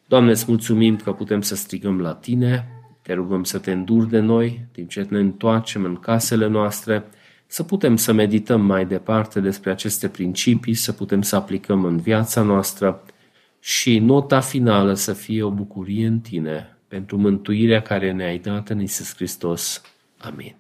[0.08, 2.68] Doamne, îți mulțumim că putem să strigăm la Tine,
[3.02, 7.06] te rugăm să te înduri de noi, timp ce ne întoarcem în casele noastre,
[7.48, 12.42] să putem să medităm mai departe despre aceste principii, să putem să aplicăm în viața
[12.42, 13.02] noastră
[13.60, 18.80] și nota finală să fie o bucurie în Tine pentru mântuirea care ne-ai dat în
[18.80, 19.82] Iisus Hristos.
[20.18, 20.56] Amin.